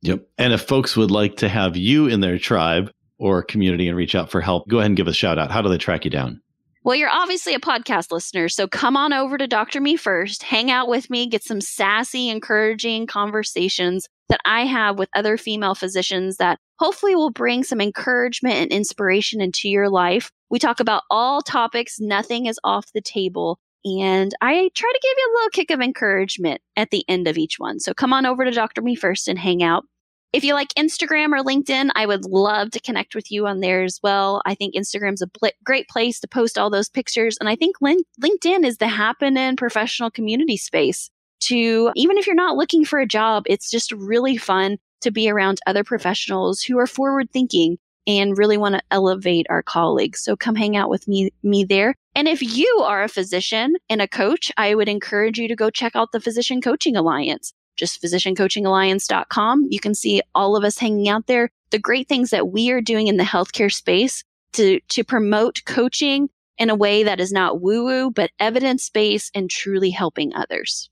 Yep. 0.02 0.28
And 0.38 0.54
if 0.54 0.62
folks 0.62 0.98
would 0.98 1.12
like 1.12 1.38
to 1.38 1.50
have 1.50 1.78
you 1.78 2.08
in 2.08 2.22
their 2.22 2.40
tribe, 2.40 2.92
or 3.20 3.44
community 3.44 3.88
and 3.88 3.98
reach 3.98 4.16
out 4.16 4.32
for 4.32 4.42
help, 4.42 4.68
go 4.68 4.80
ahead 4.80 4.88
and 4.90 4.98
give 4.98 5.08
a 5.08 5.14
shout 5.14 5.38
out. 5.38 5.52
How 5.52 5.62
do 5.62 5.70
they 5.70 5.78
track 5.78 6.06
you 6.06 6.12
down? 6.12 6.42
Well, 6.84 6.96
you're 6.96 7.10
obviously 7.10 7.54
a 7.54 7.60
podcast 7.60 8.10
listener, 8.10 8.48
so 8.48 8.66
come 8.66 8.96
on 8.96 9.12
over 9.12 9.38
to 9.38 9.48
Dr. 9.48 9.82
Me 9.82 9.98
First, 9.98 10.44
hang 10.44 10.72
out 10.72 10.88
with 10.88 11.10
me, 11.10 11.28
get 11.28 11.44
some 11.44 11.60
sassy, 11.60 12.30
encouraging 12.30 13.06
conversations 13.06 14.08
that 14.30 14.40
I 14.46 14.66
have 14.66 14.98
with 14.98 15.10
other 15.14 15.38
female 15.38 15.76
physicians 15.76 16.38
that 16.38 16.58
hopefully 16.80 17.16
will 17.16 17.32
bring 17.32 17.64
some 17.64 17.82
encouragement 17.82 18.56
and 18.56 18.72
inspiration 18.72 19.42
into 19.42 19.68
your 19.68 19.90
life. 19.90 20.32
We 20.50 20.60
talk 20.60 20.80
about 20.80 21.04
all 21.10 21.42
topics, 21.42 22.00
nothing 22.00 22.46
is 22.46 22.60
off 22.64 22.92
the 22.94 23.02
table. 23.02 23.60
And 23.86 24.34
I 24.42 24.70
try 24.76 24.92
to 24.92 25.00
give 25.02 25.14
you 25.18 25.32
a 25.32 25.34
little 25.36 25.50
kick 25.52 25.72
of 25.72 25.80
encouragement 25.80 26.62
at 26.76 26.90
the 26.90 27.06
end 27.08 27.28
of 27.28 27.38
each 27.38 27.60
one. 27.60 27.80
So 27.80 27.94
come 27.94 28.12
on 28.12 28.26
over 28.26 28.44
to 28.44 28.52
Dr. 28.52 28.82
Me 28.82 28.96
First 28.96 29.28
and 29.28 29.40
hang 29.40 29.64
out. 29.64 29.86
If 30.32 30.44
you 30.44 30.54
like 30.54 30.74
Instagram 30.76 31.32
or 31.32 31.44
LinkedIn, 31.44 31.90
I 31.96 32.06
would 32.06 32.26
love 32.26 32.70
to 32.72 32.80
connect 32.80 33.16
with 33.16 33.32
you 33.32 33.48
on 33.48 33.62
there 33.62 33.84
as 33.84 34.00
well. 34.04 34.44
I 34.46 34.54
think 34.54 34.76
Instagram's 34.76 35.24
a 35.24 35.28
bl- 35.28 35.48
great 35.64 35.88
place 35.88 36.20
to 36.20 36.28
post 36.28 36.58
all 36.58 36.70
those 36.70 36.90
pictures. 36.90 37.38
And 37.40 37.50
I 37.50 37.56
think 37.56 37.78
lin- 37.82 38.04
LinkedIn 38.22 38.64
is 38.64 38.78
the 38.78 38.88
happening 38.88 39.56
professional 39.56 40.12
community 40.12 40.58
space 40.58 41.10
to, 41.42 41.92
even 41.96 42.18
if 42.18 42.28
you're 42.28 42.36
not 42.36 42.58
looking 42.58 42.86
for 42.86 43.00
a 43.00 43.08
job, 43.08 43.44
it's 43.48 43.72
just 43.72 43.92
really 43.92 44.38
fun 44.38 44.78
to 45.02 45.10
be 45.10 45.30
around 45.30 45.60
other 45.66 45.84
professionals 45.84 46.62
who 46.62 46.78
are 46.78 46.88
forward 46.88 47.32
thinking 47.32 47.78
and 48.18 48.38
really 48.38 48.58
want 48.58 48.76
to 48.76 48.82
elevate 48.90 49.46
our 49.50 49.62
colleagues. 49.62 50.22
So 50.22 50.36
come 50.36 50.56
hang 50.56 50.76
out 50.76 50.90
with 50.90 51.08
me, 51.08 51.32
me 51.44 51.64
there. 51.64 51.94
And 52.16 52.28
if 52.28 52.42
you 52.42 52.84
are 52.84 53.04
a 53.04 53.10
physician 53.10 53.76
and 53.90 54.02
a 54.02 54.08
coach, 54.08 54.52
I 54.58 54.74
would 54.74 54.90
encourage 54.90 55.38
you 55.38 55.48
to 55.48 55.56
go 55.56 55.70
check 55.70 55.96
out 55.96 56.12
the 56.12 56.20
Physician 56.20 56.62
Coaching 56.62 56.96
Alliance 56.96 57.54
just 57.80 58.02
physiciancoachingalliance.com. 58.04 59.68
You 59.70 59.80
can 59.80 59.96
see 59.96 60.22
all 60.36 60.56
of 60.56 60.64
us 60.64 60.78
hanging 60.78 61.08
out 61.08 61.26
there. 61.28 61.50
The 61.72 61.80
great 61.80 62.08
things 62.08 62.30
that 62.32 62.50
we 62.50 62.72
are 62.72 62.82
doing 62.82 63.08
in 63.08 63.18
the 63.18 63.24
healthcare 63.24 63.74
space 63.74 64.24
to, 64.54 64.82
to 64.90 65.04
promote 65.04 65.62
coaching 65.66 66.30
in 66.58 66.70
a 66.70 66.76
way 66.76 67.04
that 67.04 67.22
is 67.22 67.32
not 67.32 67.62
woo 67.62 67.86
woo, 67.86 68.12
but 68.12 68.32
evidence 68.38 68.90
based 68.90 69.32
and 69.34 69.50
truly 69.50 69.92
helping 69.92 70.34
others. 70.36 70.90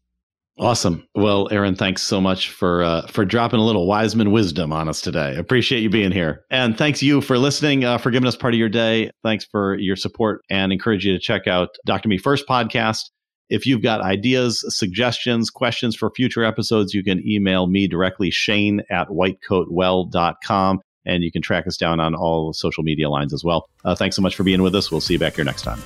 Awesome. 0.59 1.07
Well, 1.13 1.47
Errin, 1.49 1.77
thanks 1.77 2.01
so 2.01 2.19
much 2.19 2.49
for 2.49 2.83
uh, 2.83 3.05
for 3.07 3.25
dropping 3.25 3.59
a 3.59 3.63
little 3.63 3.87
Weisman 3.87 4.31
wisdom 4.31 4.73
on 4.73 4.89
us 4.89 5.01
today. 5.01 5.35
Appreciate 5.35 5.81
you 5.81 5.89
being 5.89 6.11
here, 6.11 6.45
and 6.49 6.75
thanks 6.75 7.03
you 7.03 7.21
for 7.21 7.37
listening, 7.37 7.85
uh, 7.85 7.99
for 7.99 8.09
giving 8.09 8.27
us 8.27 8.35
part 8.35 8.55
of 8.55 8.59
your 8.59 8.69
day. 8.69 9.11
Thanks 9.23 9.45
for 9.45 9.77
your 9.77 9.95
support, 9.95 10.41
and 10.49 10.71
encourage 10.71 11.05
you 11.05 11.13
to 11.13 11.19
check 11.19 11.45
out 11.45 11.69
Dr. 11.85 12.09
Me 12.09 12.17
First 12.17 12.47
podcast 12.47 13.03
if 13.49 13.65
you've 13.65 13.81
got 13.81 14.01
ideas, 14.01 14.63
suggestions, 14.67 15.49
questions 15.49 15.95
for 15.95 16.11
future 16.11 16.43
episodes, 16.43 16.93
you 16.93 17.03
can 17.03 17.25
email 17.27 17.67
me 17.67 17.87
directly, 17.87 18.29
shane 18.29 18.81
at 18.89 19.07
whitecoatwell.com. 19.09 20.81
And 21.05 21.23
you 21.23 21.31
can 21.31 21.41
track 21.41 21.67
us 21.67 21.77
down 21.77 22.01
on 22.01 22.15
all 22.15 22.51
social 22.51 22.83
media 22.83 23.09
lines 23.09 23.33
as 23.33 23.41
well. 23.41 23.69
Uh, 23.85 23.95
thanks 23.95 24.17
so 24.17 24.21
much 24.21 24.35
for 24.35 24.43
being 24.43 24.61
with 24.61 24.75
us. 24.75 24.91
We'll 24.91 24.99
see 24.99 25.13
you 25.13 25.19
back 25.19 25.35
here 25.35 25.45
next 25.45 25.61
time. 25.61 25.81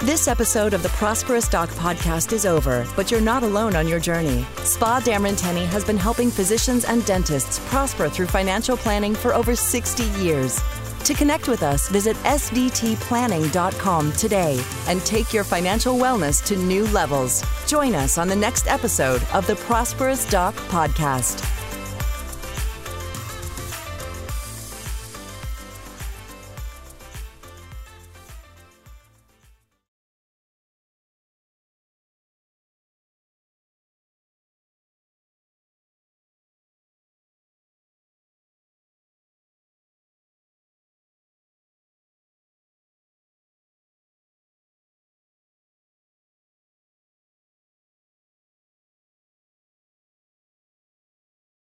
This 0.00 0.28
episode 0.28 0.74
of 0.74 0.82
the 0.82 0.90
Prosperous 0.90 1.48
Doc 1.48 1.70
podcast 1.70 2.32
is 2.34 2.44
over, 2.44 2.86
but 2.94 3.10
you're 3.10 3.22
not 3.22 3.42
alone 3.42 3.74
on 3.74 3.88
your 3.88 3.98
journey. 4.00 4.44
Spa 4.58 5.00
Dameron 5.00 5.38
Tenny 5.38 5.64
has 5.66 5.82
been 5.82 5.96
helping 5.96 6.30
physicians 6.30 6.84
and 6.84 7.02
dentists 7.06 7.58
prosper 7.70 8.10
through 8.10 8.26
financial 8.26 8.76
planning 8.76 9.14
for 9.14 9.32
over 9.32 9.56
60 9.56 10.04
years. 10.22 10.60
To 11.04 11.14
connect 11.14 11.48
with 11.48 11.62
us, 11.62 11.88
visit 11.88 12.16
sdtplanning.com 12.24 14.12
today 14.12 14.62
and 14.88 15.00
take 15.06 15.32
your 15.32 15.44
financial 15.44 15.96
wellness 15.96 16.44
to 16.46 16.56
new 16.56 16.86
levels. 16.88 17.42
Join 17.66 17.94
us 17.94 18.18
on 18.18 18.28
the 18.28 18.36
next 18.36 18.66
episode 18.66 19.22
of 19.32 19.46
the 19.46 19.56
Prosperous 19.56 20.26
Doc 20.26 20.54
Podcast. 20.68 21.53